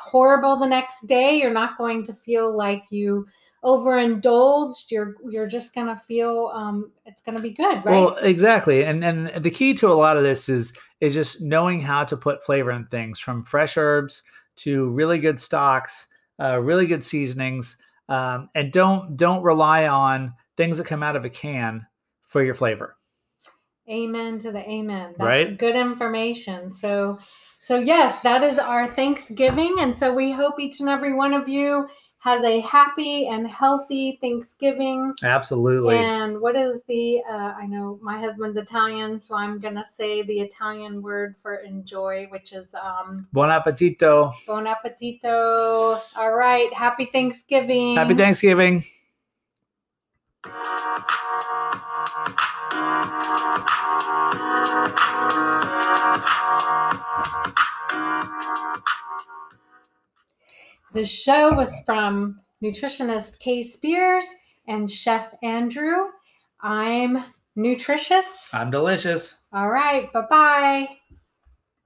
horrible 0.00 0.56
the 0.56 0.66
next 0.66 1.06
day. 1.06 1.36
You're 1.36 1.52
not 1.52 1.78
going 1.78 2.04
to 2.04 2.12
feel 2.12 2.56
like 2.56 2.84
you 2.90 3.26
overindulged. 3.64 4.90
You're 4.90 5.14
you're 5.28 5.46
just 5.46 5.74
going 5.74 5.86
to 5.86 5.96
feel 5.96 6.50
um, 6.54 6.90
it's 7.06 7.22
going 7.22 7.36
to 7.36 7.42
be 7.42 7.50
good, 7.50 7.84
right? 7.84 7.86
Well, 7.86 8.16
exactly. 8.16 8.84
And 8.84 9.04
and 9.04 9.28
the 9.42 9.50
key 9.50 9.74
to 9.74 9.88
a 9.88 9.94
lot 9.94 10.16
of 10.16 10.22
this 10.22 10.48
is 10.48 10.72
is 11.00 11.14
just 11.14 11.40
knowing 11.40 11.80
how 11.80 12.04
to 12.04 12.16
put 12.16 12.44
flavor 12.44 12.70
in 12.70 12.84
things 12.84 13.18
from 13.18 13.42
fresh 13.42 13.76
herbs 13.76 14.22
to 14.56 14.90
really 14.90 15.18
good 15.18 15.40
stocks, 15.40 16.06
uh, 16.40 16.60
really 16.60 16.86
good 16.86 17.02
seasonings. 17.02 17.76
Um, 18.08 18.50
and 18.54 18.70
don't 18.70 19.16
don't 19.16 19.42
rely 19.42 19.86
on 19.86 20.34
things 20.56 20.78
that 20.78 20.86
come 20.86 21.02
out 21.02 21.16
of 21.16 21.24
a 21.24 21.30
can 21.30 21.86
for 22.28 22.42
your 22.42 22.54
flavor. 22.54 22.96
Amen 23.88 24.38
to 24.38 24.50
the 24.50 24.60
amen. 24.60 25.14
That's 25.16 25.20
Right? 25.20 25.58
good 25.58 25.76
information. 25.76 26.72
So 26.72 27.18
so 27.64 27.78
yes, 27.78 28.20
that 28.20 28.42
is 28.42 28.58
our 28.58 28.88
Thanksgiving 28.88 29.76
and 29.80 29.98
so 29.98 30.12
we 30.12 30.32
hope 30.32 30.60
each 30.60 30.80
and 30.80 30.88
every 30.90 31.14
one 31.14 31.32
of 31.32 31.48
you 31.48 31.88
has 32.18 32.44
a 32.44 32.60
happy 32.60 33.26
and 33.26 33.48
healthy 33.48 34.18
Thanksgiving. 34.20 35.14
Absolutely. 35.22 35.96
And 35.96 36.42
what 36.42 36.56
is 36.56 36.82
the 36.88 37.22
uh, 37.26 37.54
I 37.56 37.64
know 37.64 37.98
my 38.02 38.20
husband's 38.20 38.58
Italian, 38.58 39.18
so 39.18 39.34
I'm 39.34 39.58
going 39.60 39.76
to 39.76 39.84
say 39.90 40.22
the 40.22 40.40
Italian 40.40 41.00
word 41.00 41.36
for 41.40 41.54
enjoy, 41.54 42.26
which 42.28 42.52
is 42.52 42.74
um 42.74 43.26
Buon 43.32 43.48
appetito. 43.48 44.34
buon 44.46 44.66
appetito. 44.66 45.98
All 46.18 46.34
right, 46.34 46.70
happy 46.74 47.06
Thanksgiving. 47.06 47.96
Happy 47.96 48.14
Thanksgiving. 48.14 48.84
The 60.94 61.04
show 61.04 61.52
was 61.52 61.80
from 61.84 62.40
nutritionist 62.62 63.40
Kay 63.40 63.64
Spears 63.64 64.24
and 64.68 64.88
Chef 64.88 65.34
Andrew. 65.42 66.04
I'm 66.62 67.24
nutritious. 67.56 68.48
I'm 68.52 68.70
delicious. 68.70 69.40
All 69.52 69.70
right, 69.70 70.12
bye 70.12 70.26
bye. 70.30 70.88